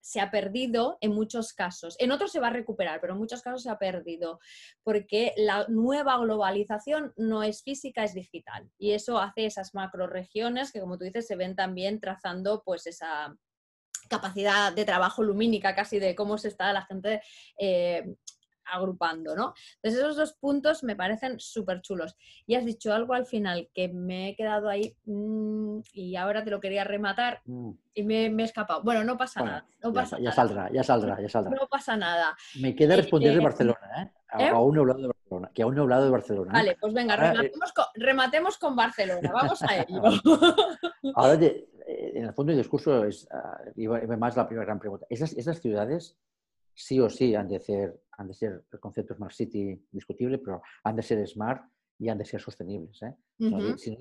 [0.01, 1.95] se ha perdido en muchos casos.
[1.97, 4.39] En otros se va a recuperar, pero en muchos casos se ha perdido,
[4.84, 8.69] porque la nueva globalización no es física, es digital.
[8.78, 13.34] Y eso hace esas macroregiones que, como tú dices, se ven también trazando pues esa,
[14.10, 17.22] capacidad de trabajo lumínica casi de cómo se está la gente
[17.58, 18.16] eh,
[18.72, 19.54] agrupando, ¿no?
[19.76, 22.16] Entonces esos dos puntos me parecen súper chulos.
[22.45, 26.51] Y has dicho algo al final que me he quedado ahí mm, y ahora te
[26.51, 27.72] lo quería rematar mm.
[27.93, 28.84] y me, he escapado.
[28.84, 29.66] Bueno, no pasa nada.
[29.82, 31.56] No ya, pasa ya saldrá, ya saldrá, ya saldrá.
[31.56, 32.36] No pasa nada.
[32.60, 34.12] Me queda responder de eh, Barcelona, ¿eh?
[34.39, 34.49] ¿eh?
[34.49, 36.54] Aún he hablado de Barcelona, que aún no he hablado de Barcelona.
[36.54, 37.16] Vale, pues venga,
[37.95, 40.01] rematemos, con, Barcelona, vamos a ello.
[41.16, 41.39] ahora,
[41.88, 45.06] en el fondo del discurso es uh, más la primera gran pregunta.
[45.10, 46.18] Esas, esas ciudades
[46.74, 50.62] sí o sí han de ser, han de ser el concepto Smart City discutible, pero
[50.84, 51.64] han de ser smart
[52.00, 53.02] y han de ser sostenibles.
[53.04, 53.14] ¿eh?
[53.78, 53.98] si,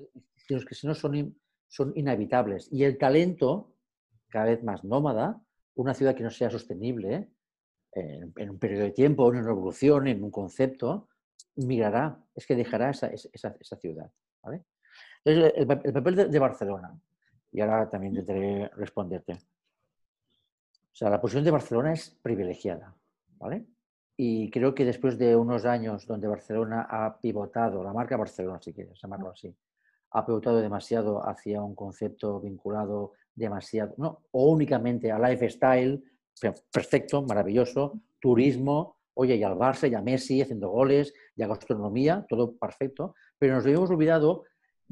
[0.47, 1.35] que si no son,
[1.67, 2.67] son inhabitables.
[2.71, 3.73] Y el talento,
[4.29, 5.41] cada vez más nómada,
[5.75, 7.29] una ciudad que no sea sostenible
[7.91, 11.09] en, un periodo de tiempo, en una revolución, en un concepto,
[11.55, 14.11] migrará, es que dejará esa, esa, esa ciudad.
[14.41, 14.63] ¿vale?
[15.23, 16.99] Entonces, el, papel de, de Barcelona,
[17.53, 19.33] y ahora también intentaré responderte.
[19.33, 22.95] O sea, la posición de Barcelona es privilegiada,
[23.37, 23.65] ¿vale?
[24.17, 28.73] Y creo que después de unos años donde Barcelona ha pivotado, la marca Barcelona, si
[28.73, 29.55] quieres llamarlo así,
[30.11, 36.03] ha pivotado demasiado hacia un concepto vinculado demasiado, no, o únicamente a lifestyle,
[36.71, 42.25] perfecto, maravilloso, turismo, oye, y al Barça, y a Messi haciendo goles, y a gastronomía,
[42.29, 44.43] todo perfecto, pero nos habíamos olvidado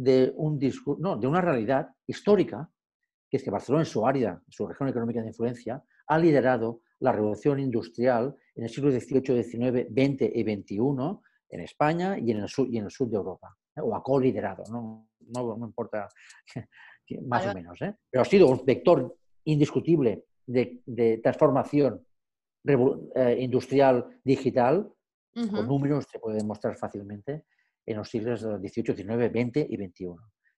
[0.02, 0.60] de, un
[0.98, 2.68] no, de una realidad histórica,
[3.30, 6.82] que es que Barcelona en su área, en su región económica de influencia, ha liderado
[7.00, 10.78] la revolución industrial en el siglo XVIII, XIX, XX y XXI
[11.50, 13.82] en España y en el sur, y en el sur de Europa, ¿eh?
[13.82, 16.10] o ha co-liderado, no, no, importa
[17.28, 17.96] más o menos, ¿eh?
[18.10, 22.04] pero ha sido un vector indiscutible de, transformación
[22.66, 24.92] eh, industrial digital,
[25.34, 27.46] con números se puede demostrar fácilmente,
[27.86, 30.16] en los siglos XVIII, XIX, XX y XXI.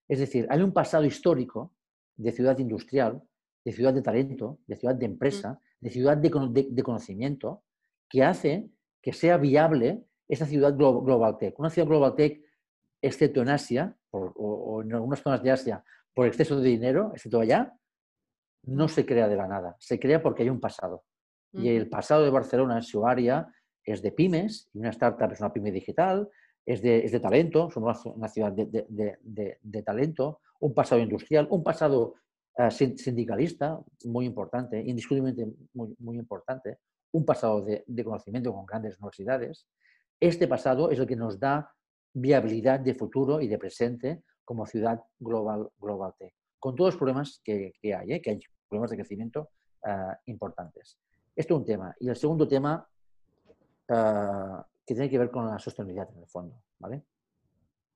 [0.07, 1.73] Es decir, hay un pasado histórico
[2.15, 3.21] de ciudad industrial,
[3.63, 7.63] de ciudad de talento, de ciudad de empresa, de ciudad de, conocimiento,
[8.09, 8.69] que hace
[9.01, 11.57] que sea viable esa ciudad global tech.
[11.59, 12.41] Una ciudad global tech,
[13.01, 17.73] excepto en Asia o, en algunas zonas de Asia, por exceso de dinero, excepto allá,
[18.63, 19.75] no se crea de la nada.
[19.79, 21.03] Se crea porque hay un pasado.
[21.51, 23.47] Y el pasado de Barcelona en su área
[23.83, 26.29] es de pymes, y una startup es una pyme digital,
[26.65, 32.15] es de, talento, somos una ciudad de, talento, un pasado industrial, un pasado
[32.57, 36.79] eh, sindicalista muy importante, indiscutiblemente muy, muy importante,
[37.11, 39.67] un pasado de, conocimiento con grandes universidades.
[40.19, 41.69] Este pasado es el que nos da
[42.13, 47.41] viabilidad de futuro y de presente como ciudad global, global tech, con todos los problemas
[47.43, 48.21] que, hay, ¿eh?
[48.21, 48.39] que hay
[48.69, 49.49] problemas de crecimiento
[49.85, 50.97] eh, importantes.
[51.35, 51.95] Esto es un tema.
[51.99, 52.87] Y el segundo tema
[54.85, 56.61] que tiene que ver con la sostenibilidad en el fondo.
[56.79, 57.03] ¿vale?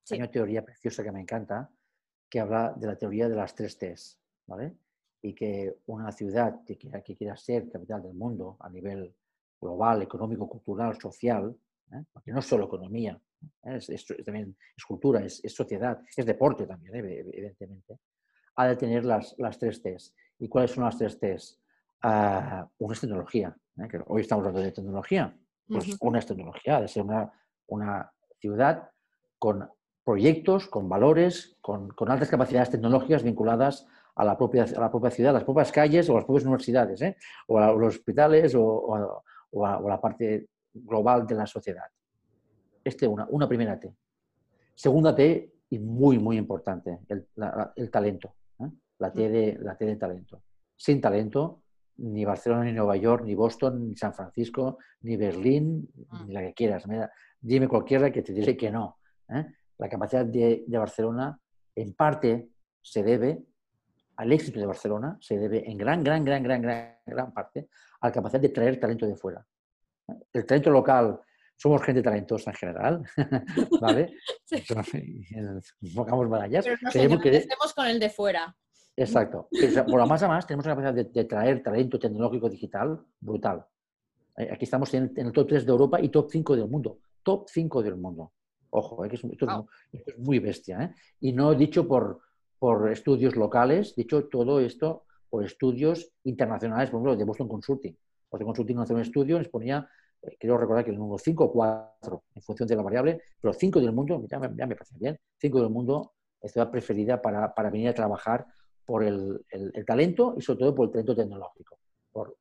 [0.10, 1.70] Hay una teoría preciosa que me encanta
[2.30, 4.20] que habla de la teoría de las tres T's.
[4.46, 4.78] ¿vale?
[5.22, 9.14] Y que una ciudad que quiera, que quiera ser capital del mundo a nivel
[9.60, 11.56] global, económico, cultural, social,
[11.92, 12.04] ¿eh?
[12.12, 13.20] porque no es solo economía,
[13.64, 13.80] ¿eh?
[13.88, 17.20] es, también es cultura, es, sociedad, es deporte también, ¿eh?
[17.20, 18.00] evidentemente,
[18.56, 20.14] ha de tener las, las tres T's.
[20.40, 21.60] ¿Y cuáles son las tres T's?
[22.04, 23.58] Uh, una es tecnología,
[23.90, 25.36] que hoy estamos hablando de tecnología,
[25.68, 27.32] pues una es tecnología, ha de ser una,
[27.68, 28.90] una ciudad
[29.38, 29.70] con
[30.08, 35.34] proyectos con valores, con, altas capacidades tecnológicas vinculadas a la, propia, a la propia ciudad,
[35.34, 37.18] las propias calles o las propias universidades, ¿eh?
[37.48, 41.84] o a los hospitales o, a, la parte global de la sociedad.
[42.86, 43.94] Este una, una primera T.
[44.74, 48.34] Segunda T, y muy, muy importante, el, talento.
[48.62, 48.72] ¿eh?
[49.00, 50.42] La, T de, la T de talento.
[50.74, 51.64] Sin talento,
[51.98, 55.90] ni Barcelona, ni Nueva York, ni Boston, ni San Francisco, ni Berlín,
[56.26, 56.84] ni la que quieras.
[57.40, 59.00] Dime cualquiera que te diré que no.
[59.30, 59.46] ¿eh?
[59.78, 61.40] La capacidad de, Barcelona,
[61.76, 62.50] en parte,
[62.82, 63.44] se debe
[64.16, 67.70] al éxito de Barcelona, se debe en gran, gran, gran, gran, gran, gran parte
[68.02, 69.46] a la capacidad de traer talento de fuera.
[70.08, 70.14] ¿eh?
[70.34, 71.20] El talento local,
[71.56, 73.04] somos gente talentosa en general,
[73.82, 74.14] ¿vale?
[74.46, 75.28] Sí.
[75.82, 76.66] Enfocamos medallas.
[76.66, 77.48] Pero nos que...
[77.76, 78.56] con el de fuera.
[78.98, 79.48] Exacto.
[79.88, 83.64] Por la más a más, tenemos la capacidad de, traer talento tecnológico digital brutal.
[84.36, 86.98] Eh, aquí estamos en, el top 3 de Europa y top 5 del mundo.
[87.22, 88.32] Top 5 del mundo.
[88.72, 89.28] Ojo, eh, esto,
[89.92, 90.82] es, muy bestia.
[90.82, 90.96] ¿eh?
[91.22, 92.22] Y no dicho por,
[92.58, 97.96] por estudios locales, dicho todo esto por estudios internacionales, por ejemplo, de Boston Consulting.
[98.32, 99.88] Boston Consulting hace un estudio, nos ponía,
[100.40, 103.80] quiero recordar que el número 5 o 4, en función de la variable, pero 5
[103.80, 107.70] del mundo, ya me, me parece bien, 5 del mundo es ciudad preferida para, para
[107.70, 108.46] venir a trabajar
[108.88, 109.44] por el,
[109.86, 111.78] talento y sobre todo por el talento tecnológico,
[112.10, 112.38] por,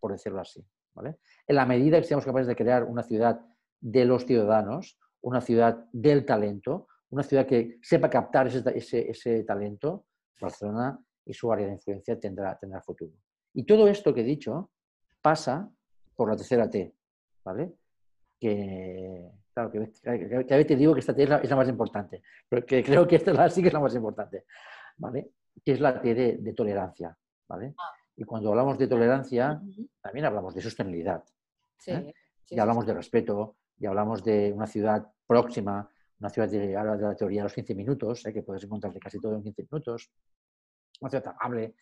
[0.00, 0.60] por decirlo así.
[0.92, 1.18] ¿vale?
[1.46, 3.40] En la medida que seamos capaces de crear una ciudad
[3.80, 10.06] de los ciudadanos, una ciudad del talento, una ciudad que sepa captar ese, ese, talento,
[10.40, 13.12] Barcelona y su área de influencia tendrá, tendrá futuro.
[13.54, 14.72] Y todo esto que he dicho
[15.22, 15.70] pasa
[16.16, 16.92] por la tercera T,
[17.44, 17.74] ¿vale?
[18.40, 22.66] Que, claro, que, a veces te digo que esta T es la, más importante, pero
[22.66, 24.46] que creo que esta sí que es la más importante,
[24.96, 25.30] ¿vale?
[25.64, 27.16] Que es la T de, tolerancia.
[27.48, 27.74] ¿vale?
[27.78, 27.92] Ah.
[28.16, 29.60] Y cuando hablamos de tolerancia,
[30.00, 31.24] también hablamos de sostenibilidad.
[31.86, 32.12] ¿eh?
[32.48, 35.88] y hablamos de respeto, y hablamos de una ciudad próxima,
[36.20, 38.32] una ciudad de, de la teoría de los 15 minutos, ¿eh?
[38.32, 40.10] que puedes encontrarte casi todo en 15 minutos,
[41.00, 41.74] una ciudad amable,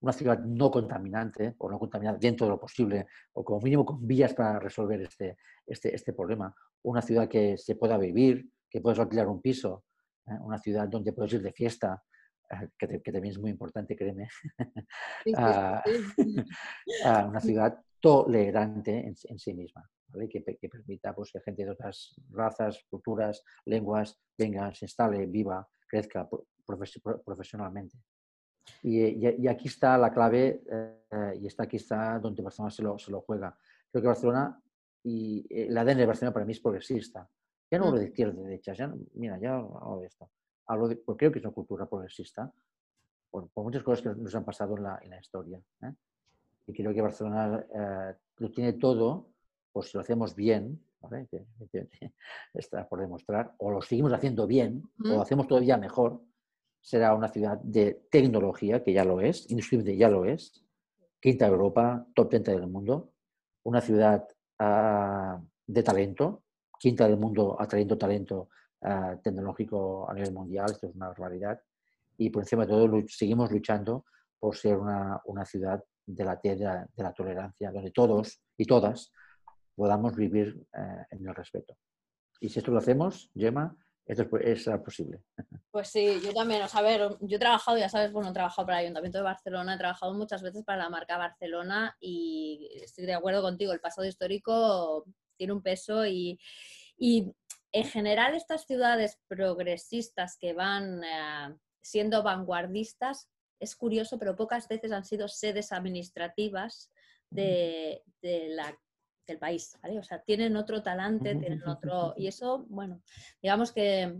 [0.00, 4.06] una ciudad no contaminante o no contaminada dentro de lo posible, o como mínimo con
[4.06, 8.98] vías para resolver este, este, este problema, una ciudad que se pueda vivir, que puedes
[8.98, 9.84] alquilar un piso,
[10.26, 10.38] ¿eh?
[10.40, 12.02] una ciudad donde puedes ir de fiesta,
[12.78, 14.28] que, también es muy importante, créeme,
[15.36, 15.82] a,
[17.26, 19.88] una ciudad tolerante en, sí misma,
[20.30, 26.28] que, permita pues, que gente de otras razas, culturas, lenguas venga, se instale, viva, crezca
[27.24, 27.98] profesionalmente.
[28.82, 33.10] Y, aquí está la clave eh, y está aquí está donde Barcelona se lo, se
[33.10, 33.56] lo juega.
[33.90, 34.60] Creo que Barcelona
[35.04, 37.28] y el ADN de Barcelona para mí es progresista.
[37.70, 40.30] Ya no hablo de izquierda de derecha, ya, mira, ya hablo de esto
[40.66, 42.52] hablo de, porque creo que es una cultura progresista,
[43.30, 45.60] por, muchas cosas que nos han pasado en la, en la historia.
[45.82, 45.92] ¿eh?
[46.66, 49.30] Y creo que Barcelona eh, lo tiene todo,
[49.72, 51.28] pues si lo hacemos bien, ¿vale?
[52.54, 56.20] está por demostrar, o lo seguimos haciendo bien, o lo hacemos todavía mejor,
[56.80, 60.64] será una ciudad de tecnología, que ya lo es, industria ya lo es,
[61.20, 63.12] quinta de Europa, top 30 del mundo,
[63.62, 64.26] una ciudad
[64.58, 66.42] ah, de talento,
[66.78, 68.48] quinta del mundo atrayendo talento
[68.84, 71.60] eh, tecnológico a nivel mundial, esto es una barbaridad,
[72.16, 74.04] y por encima de todo seguimos luchando
[74.38, 79.12] por ser una, una ciudad de la tierra de la tolerancia, donde todos y todas
[79.74, 81.76] podamos vivir eh, en el respeto.
[82.40, 85.22] Y si esto lo hacemos, Gemma, esto es, posible.
[85.70, 88.32] Pues sí, yo también, o sea, a ver, yo he trabajado, ya sabes, bueno, he
[88.32, 92.68] trabajado para el Ayuntamiento de Barcelona, he trabajado muchas veces para la marca Barcelona y
[92.82, 95.04] estoy de acuerdo contigo, el pasado histórico
[95.36, 96.38] tiene un peso y,
[96.98, 97.32] y
[97.72, 104.92] en general estas ciudades progresistas que van eh, siendo vanguardistas, es curioso, pero pocas veces
[104.92, 106.90] han sido sedes administrativas
[107.30, 112.12] de, del país, O sea, tienen otro talante, tienen otro...
[112.16, 113.02] Y eso, bueno,
[113.40, 114.18] digamos que,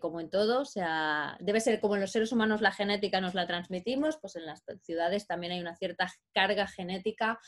[0.00, 3.34] como en todo, o sea, debe ser como en los seres humanos la genética nos
[3.34, 7.38] la transmitimos, pues en las ciudades también hay una cierta carga genética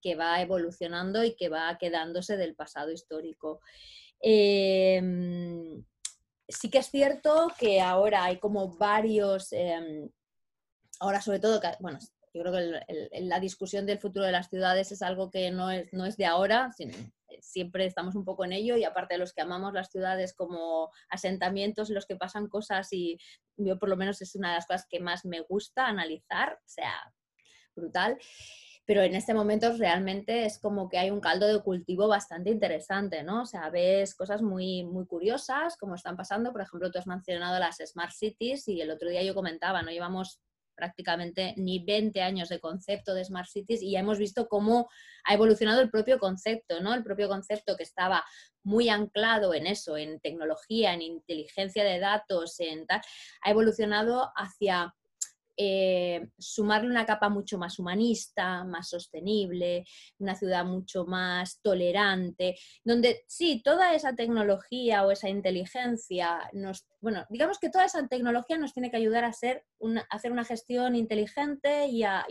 [0.00, 3.60] que va evolucionando y que va quedándose del pasado histórico.
[4.26, 5.84] Em,
[6.48, 10.08] sí que es cierto que ahora hay como varios, em,
[10.98, 11.98] ahora sobre todo, bueno,
[12.32, 15.92] yo creo que la discusión del futuro de las ciudades es algo que no es,
[15.92, 16.70] no es de ahora,
[17.40, 20.90] siempre estamos un poco en ello y aparte de los que amamos las ciudades como
[21.10, 23.18] asentamientos en los que pasan cosas y
[23.56, 26.68] yo por lo menos es una de las cosas que más me gusta analizar, o
[26.68, 27.12] sea,
[27.76, 28.18] brutal
[28.86, 33.22] pero en este momento realmente es como que hay un caldo de cultivo bastante interesante,
[33.22, 33.42] ¿no?
[33.42, 37.58] O sea, ves cosas muy, muy curiosas como están pasando, por ejemplo, tú has mencionado
[37.58, 39.90] las Smart Cities y el otro día yo comentaba, ¿no?
[39.90, 40.40] Llevamos
[40.74, 44.88] prácticamente ni 20 años de concepto de Smart Cities y ya hemos visto cómo
[45.24, 46.94] ha evolucionado el propio concepto, ¿no?
[46.94, 48.24] El propio concepto que estaba
[48.62, 53.00] muy anclado en eso, en tecnología, en inteligencia de datos, en tal,
[53.42, 54.94] ha evolucionado hacia
[55.56, 59.84] eh, sumarle una capa mucho más humanista, más sostenible,
[60.18, 67.24] una ciudad mucho más tolerante, donde sí, toda esa tecnología o esa inteligencia nos, bueno,
[67.30, 72.02] digamos que toda esa tecnología nos tiene que ayudar a, hacer una gestión inteligente y
[72.02, 72.26] a,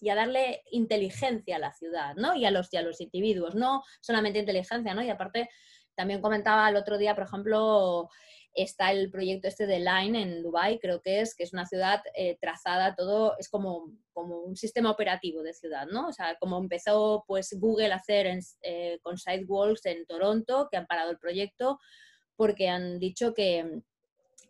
[0.00, 2.34] darle inteligencia a la ciudad, ¿no?
[2.34, 5.02] Y a los, y a los individuos, no solamente inteligencia, ¿no?
[5.02, 5.48] Y aparte,
[5.94, 8.10] también comentaba el otro día, por ejemplo,
[8.54, 12.02] está el proyecto este de Line en Dubai, creo que es, que es una ciudad
[12.14, 16.08] eh, trazada, todo es como, como un sistema operativo de ciudad, ¿no?
[16.08, 18.26] O sea, como empezó pues Google a hacer
[18.62, 21.78] eh, con Sidewalks en Toronto, que han parado el proyecto
[22.36, 23.82] porque han dicho que,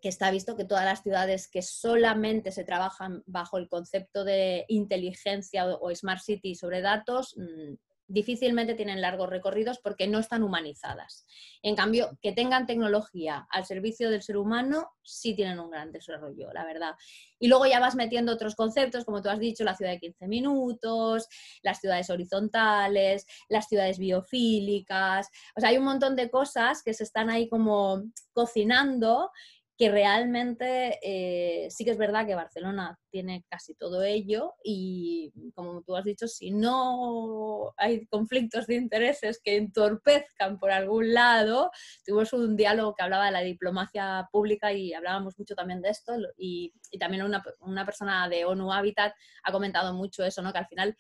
[0.05, 4.67] que está visto que todas las ciudades que solamente se trabajan bajo el concepto de
[4.69, 7.75] inteligencia o, smart city sobre datos, mm,
[8.07, 11.27] difícilmente tienen largos recorridos porque no están humanizadas.
[11.63, 16.53] En cambio, que tengan tecnología al servicio del ser humano, sí tienen un gran desarrollo,
[16.53, 16.95] la verdad.
[17.39, 20.29] Y luego ya vas metiendo otros conceptos, como tú has dicho, la ciudad de 15
[20.29, 21.29] minutos,
[21.63, 25.29] las ciudades horizontales, las ciudades biofílicas.
[25.57, 28.03] O sea, hay un montón de cosas que se están ahí como
[28.33, 29.31] cocinando
[29.77, 35.83] que realmente eh, sí que es verdad que Barcelona tiene casi todo ello y como
[35.83, 41.73] tú has dicho, si no hay conflictos de intereses que entorpezcan por algún lado,
[42.05, 46.15] tuvimos un diálogo que hablaba de la diplomacia pública y hablábamos mucho también de esto
[46.37, 49.13] y, y también una, una persona de ONU Habitat
[49.43, 50.53] ha comentado mucho eso, ¿no?
[50.53, 50.97] que al final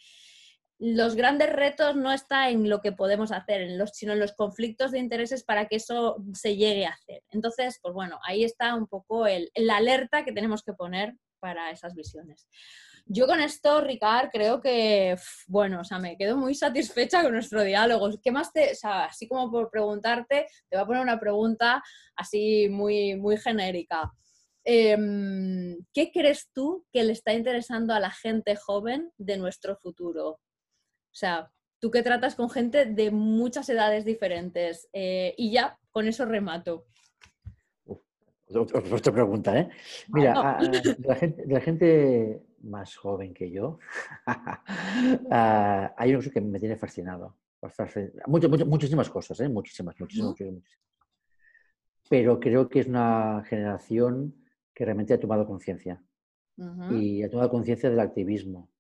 [0.79, 4.33] los grandes retos no están en lo que podemos hacer, en los, sino en los
[4.33, 7.22] conflictos de intereses para que eso se llegue a hacer.
[7.31, 11.70] Entonces, pues bueno, ahí está un poco el, la alerta que tenemos que poner para
[11.70, 12.49] esas visiones.
[13.07, 15.16] Yo con esto, Ricard, creo que,
[15.47, 18.11] bueno, o sea, me quedo muy satisfecha con nuestro diálogo.
[18.22, 21.83] ¿Qué más te, o sea, así como por preguntarte, te voy a poner una pregunta
[22.16, 24.11] así muy, muy genérica.
[24.64, 30.41] Em, ¿Qué crees tú que le está interesando a la gente joven de nuestro futuro?
[31.15, 31.49] O sea,
[31.79, 34.89] tú que tratas con gente de muchas edades diferentes.
[34.93, 36.87] Eh, y ya, con eso remato.
[38.49, 39.71] otra pregunta, ¿eh?
[40.09, 40.59] Mira,
[41.47, 43.79] la, gente, más joven que yo,
[45.31, 47.37] hay uno que me tiene fascinado.
[48.27, 49.49] muchísimas cosas, ¿eh?
[49.49, 50.35] Muchísimas, muchísimas,
[52.11, 54.35] Pero creo que es una generación
[54.75, 56.03] que realmente ha tomado conciencia.
[56.91, 58.74] Y ha tomado conciencia del activismo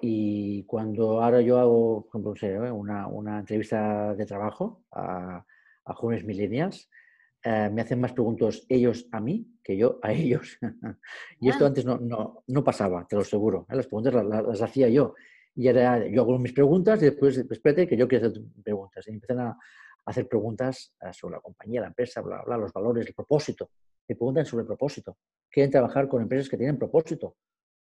[0.00, 2.70] y cuando ahora yo hago, por ejemplo, ¿eh?
[2.70, 5.44] una, una, entrevista de trabajo a,
[5.84, 6.88] a jóvenes millennials,
[7.42, 10.58] eh, me hacen más preguntas ellos a mí que yo a ellos.
[11.40, 11.68] y esto ah.
[11.68, 13.66] antes no, no, no, pasaba, te lo aseguro.
[13.70, 13.76] ¿eh?
[13.76, 15.14] Las preguntas las, hacía yo.
[15.54, 19.06] Y ahora yo hago mis preguntas y después, espérate, que yo quiero hacer preguntas.
[19.08, 19.58] Y empiezan a
[20.04, 23.70] hacer preguntas sobre la compañía, la empresa, bla, bla, los valores, el propósito.
[24.08, 25.18] Me preguntan sobre el propósito.
[25.50, 27.36] Quieren trabajar con empresas que tienen propósito.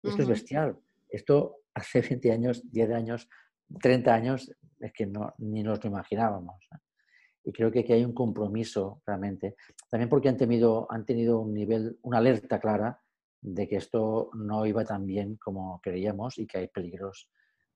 [0.04, 0.78] Esto es bestial.
[1.10, 3.30] Esto hace 20 años, 10 años,
[3.82, 6.68] 30 años, es que ni nos lo imaginábamos.
[7.44, 9.56] Y creo que aquí hay un compromiso realmente.
[9.90, 13.00] También porque han tenido, un nivel, una alerta clara
[13.42, 17.30] de que esto no iba tan bien como creíamos y que hay peligros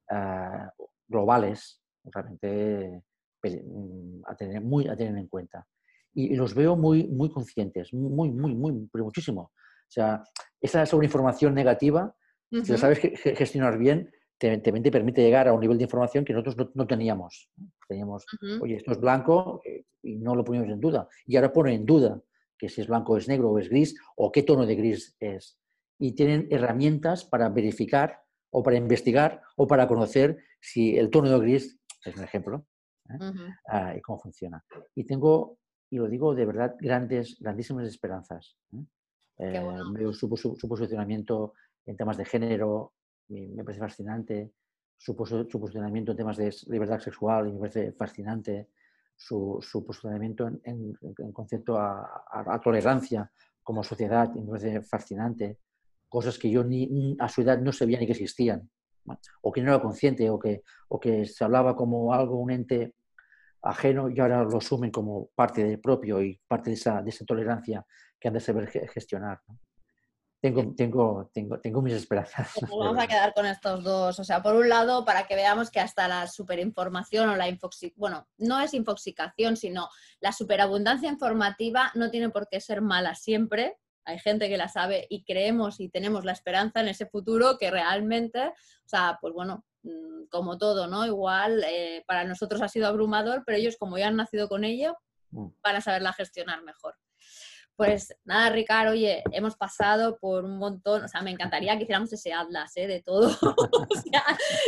[0.10, 0.74] ah,
[1.08, 3.04] globales realmente
[3.44, 5.68] mm, a tener, muy, a tener en cuenta.
[6.14, 9.42] Y, los veo muy, muy conscientes, muy, muy, muy, pero muchísimo.
[9.42, 10.24] O sea,
[10.60, 12.16] esa sobreinformación negativa
[12.52, 16.34] si lo sabes gestionar bien, te, te, permite llegar a un nivel de información que
[16.34, 17.52] nosotros no, teníamos.
[17.88, 18.26] Teníamos,
[18.62, 21.08] oye, esto es blanco eh, y no lo poníamos en duda.
[21.26, 22.22] Y ahora pone en duda
[22.58, 25.58] que si es blanco es negro o es gris o qué tono de gris es.
[26.00, 28.22] Y tienen herramientas para verificar
[28.52, 32.66] o para investigar o para conocer si el tono de gris, es un ejemplo,
[33.10, 33.18] ¿eh?
[33.68, 34.64] ah, y cómo funciona.
[34.96, 35.58] Y tengo,
[35.90, 38.56] y lo digo de verdad, grandes, grandísimas esperanzas.
[38.74, 38.84] ¿eh?
[39.94, 41.54] veo su, posicionamiento
[41.86, 42.94] en temas de género,
[43.30, 44.52] me, parece fascinante,
[44.98, 48.70] su, posicionamiento en temas de libertad sexual me parece fascinante,
[49.16, 50.94] su, posicionamiento en,
[51.34, 53.32] concepto a, tolerancia
[53.64, 55.60] como sociedad me parece fascinante,
[56.08, 58.70] cosas que yo ni, a su edad no sabía ni que existían,
[59.42, 62.96] o que no era consciente, o que, o que se hablaba como algo, un ente
[63.62, 67.26] ajeno y ahora lo asumen como parte del propio y parte de esa, de esa
[67.26, 67.86] tolerancia
[68.20, 69.40] que han de saber gestionar.
[70.42, 72.54] Tengo, tengo, tengo, tengo mis esperanzas.
[72.72, 74.20] vamos a quedar con estos dos.
[74.20, 78.00] O sea, por un lado, para que veamos que hasta la superinformación o la infoxicación,
[78.00, 79.90] bueno, no es infoxicación, sino
[80.22, 83.78] la superabundancia informativa no tiene por qué ser mala siempre.
[84.06, 87.70] hay gente que la sabe y creemos y tenemos la esperanza en ese futuro que
[87.70, 91.06] realmente, o sea, pues bueno, mm, como todo, ¿no?
[91.06, 94.98] Igual eh, para nosotros ha sido abrumador, pero ellos como ya han nacido con ello,
[95.32, 95.48] mm.
[95.62, 96.96] van a saberla gestionar mejor.
[97.80, 102.12] Pues nada, Ricardo, oye, hemos pasado por un montón, o sea, me encantaría que hiciéramos
[102.12, 102.88] ese atlas ¿eh?
[102.88, 103.30] de todo.
[103.42, 104.22] o sea,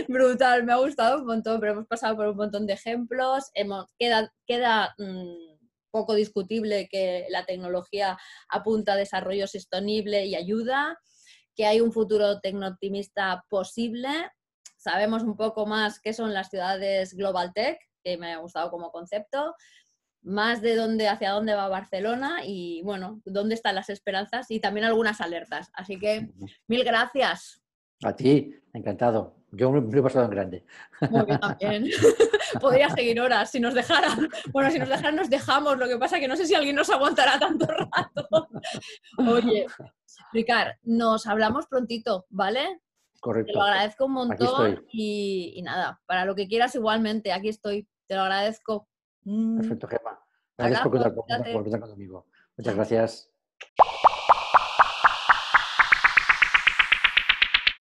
[0.07, 3.51] brutal, me ha gustado un montón, pero hemos pasado por un montón de ejemplos.
[3.53, 5.57] Hemos, queda queda mm,
[5.91, 10.97] poco discutible que la tecnología apunta a desarrollo sostenible y ayuda,
[11.53, 14.07] que hay un futuro tecno-optimista posible.
[14.77, 18.89] Sabemos un poco más qué son las ciudades Global Tech, que me ha gustado como
[18.89, 19.53] concepto
[20.23, 24.85] más de dónde, hacia dónde va Barcelona y, bueno, dónde están las esperanzas y también
[24.85, 25.71] algunas alertas.
[25.73, 26.29] Así que,
[26.67, 27.61] mil gracias.
[28.03, 29.35] A ti, encantado.
[29.51, 30.65] Yo me he pasado en grande.
[31.09, 31.89] Muy bien, también.
[32.61, 34.29] Podría seguir horas si nos dejaran.
[34.51, 35.77] Bueno, si nos dejaran, nos dejamos.
[35.77, 38.49] Lo que pasa es que no sé si alguien nos aguantará tanto rato.
[39.17, 39.65] Oye,
[40.31, 42.81] Ricard, nos hablamos prontito, ¿vale?
[43.19, 43.51] Correcto.
[43.51, 47.87] Te lo agradezco un montón y, y nada, para lo que quieras igualmente, aquí estoy.
[48.07, 48.87] Te lo agradezco.
[49.23, 50.19] Perfecto, Gemma.
[50.57, 52.25] Gracias por contar, por, por contar conmigo.
[52.57, 53.31] Muchas gracias.